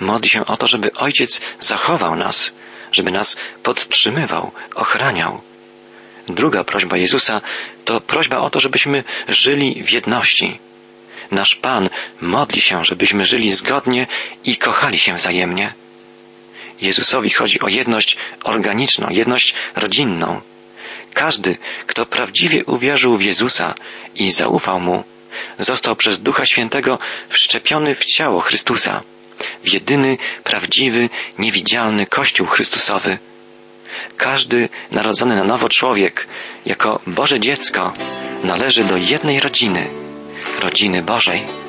Modli 0.00 0.28
się 0.28 0.46
o 0.46 0.56
to, 0.56 0.66
żeby 0.66 0.92
Ojciec 0.92 1.40
zachował 1.60 2.16
nas, 2.16 2.54
żeby 2.92 3.10
nas 3.10 3.36
podtrzymywał, 3.62 4.52
ochraniał. 4.74 5.40
Druga 6.28 6.64
prośba 6.64 6.96
Jezusa 6.96 7.40
to 7.84 8.00
prośba 8.00 8.38
o 8.38 8.50
to, 8.50 8.60
żebyśmy 8.60 9.04
żyli 9.28 9.82
w 9.84 9.90
jedności. 9.90 10.58
Nasz 11.30 11.54
Pan 11.54 11.90
modli 12.20 12.60
się, 12.60 12.84
żebyśmy 12.84 13.24
żyli 13.24 13.50
zgodnie 13.50 14.06
i 14.44 14.56
kochali 14.56 14.98
się 14.98 15.14
wzajemnie. 15.14 15.72
Jezusowi 16.80 17.30
chodzi 17.30 17.60
o 17.60 17.68
jedność 17.68 18.16
organiczną, 18.44 19.08
jedność 19.10 19.54
rodzinną. 19.76 20.40
Każdy, 21.14 21.56
kto 21.86 22.06
prawdziwie 22.06 22.64
uwierzył 22.64 23.16
w 23.16 23.22
Jezusa 23.22 23.74
i 24.14 24.30
zaufał 24.30 24.80
Mu, 24.80 25.04
został 25.58 25.96
przez 25.96 26.20
Ducha 26.20 26.46
Świętego 26.46 26.98
wszczepiony 27.28 27.94
w 27.94 28.04
ciało 28.04 28.40
Chrystusa, 28.40 29.02
w 29.64 29.72
jedyny, 29.72 30.18
prawdziwy, 30.44 31.08
niewidzialny 31.38 32.06
Kościół 32.06 32.46
Chrystusowy. 32.46 33.18
Każdy 34.16 34.68
narodzony 34.92 35.36
na 35.36 35.44
nowo 35.44 35.68
człowiek, 35.68 36.28
jako 36.66 37.00
Boże 37.06 37.40
dziecko, 37.40 37.92
należy 38.44 38.84
do 38.84 38.96
jednej 38.96 39.40
rodziny, 39.40 39.86
rodziny 40.60 41.02
Bożej. 41.02 41.67